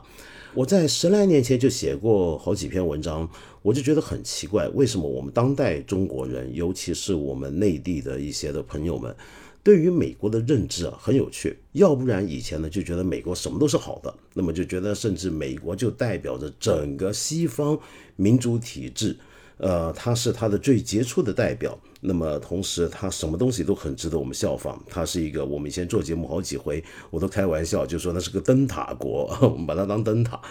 [0.53, 3.27] 我在十来年前就写过好几篇文章，
[3.63, 9.15] 我就觉得很奇怪，为什么我们当代中国人，尤其是我们内地的一些的朋友们。
[9.63, 11.57] 对于美国的认知啊，很有趣。
[11.73, 17.79] 要不然以前呢，就觉得美国什么都是好的，那么就觉得甚至美国就代表着整个西方
[18.15, 19.15] 民主体制，
[19.57, 21.77] 呃，它是它的最杰出的代表。
[22.01, 24.83] 那么同时，它什么东西都很值得我们效仿。
[24.89, 30.41] 它是一个我们以前做节目好几回，我都开玩笑就说那是个灯塔国， 我们把它当灯塔。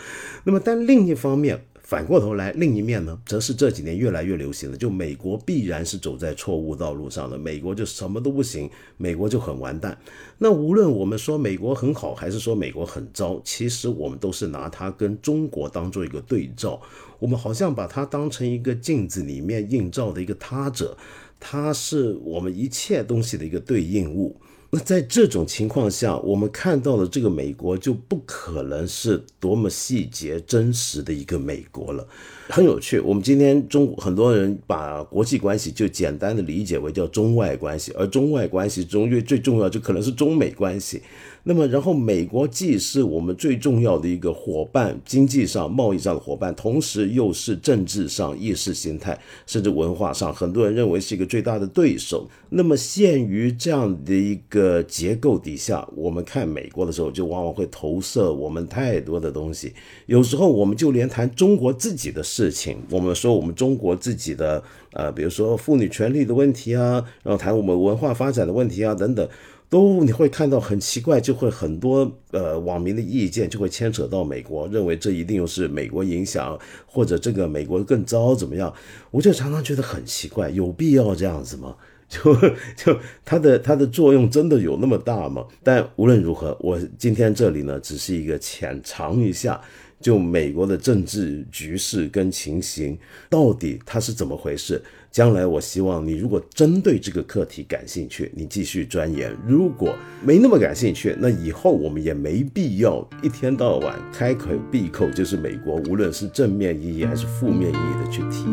[0.44, 1.66] 那么但另一方面。
[1.90, 9.98] 反过头来，另一面呢，则是这几年越来越流行的，就美国必然是走在错误道路上的，美国就什么都不行，美国就很完蛋。
[10.38, 16.80] 那无论我们说美国很好，还是说美国很糟，其实我们都是拿它跟中国当做一个对照，
[17.18, 20.96] 我们好像把它当成一个镜子里面映照的一个他者，
[21.40, 24.36] 它是我们一切东西的一个对应物。
[24.72, 32.06] 那在这种情况下，我们看到的这个美国就不可能是多么细节真实的一个美国了。
[32.50, 41.00] 很有趣，我们今天中很多人把国际关系就简单的理解为叫中外关系，而中外关系中最最重要就可能是中美关系。
[41.42, 52.28] 那么，然后美国既是我们最重要的一个伙伴，经济上、贸易上的伙伴，同时又是政治上、意识形态甚至文化上，很多人认为是一个最大的对手。
[52.50, 59.72] 那么，限于这样的一个结构底下，我们看美国的时候，就往往会投射我们太多的东西。
[60.06, 64.62] 有时候，我们就连谈中国自己的事事情，我们说我们中国自己的，
[64.94, 69.28] 呃，比如说妇女权利的问题啊，然后谈我们文化发展的问题啊，等等。
[69.68, 78.72] 都你会看到很奇怪，就会很多呃网民的意见就会牵扯到美国，认为这一定又是美国影响，或者这个美国更糟怎么样？
[79.12, 81.76] 我就常常觉得很奇怪，有必要这样子吗？
[82.10, 82.34] 就
[82.74, 85.46] 就它的它的作用真的有那么大吗？
[85.62, 89.60] 但无论如何，我今天这里呢只是一个浅尝一下。
[90.00, 92.98] 就美国的政治局势跟情形，
[93.28, 94.82] 到底它是怎么回事？
[95.10, 99.94] 将来我希望你如果针对这个课题感兴趣，你继续钻研；如果
[100.24, 108.46] 没那么感兴趣，那以后我们也没必要一天到晚开口闭口就是美国，无论是正面意义还是负面意义的去提。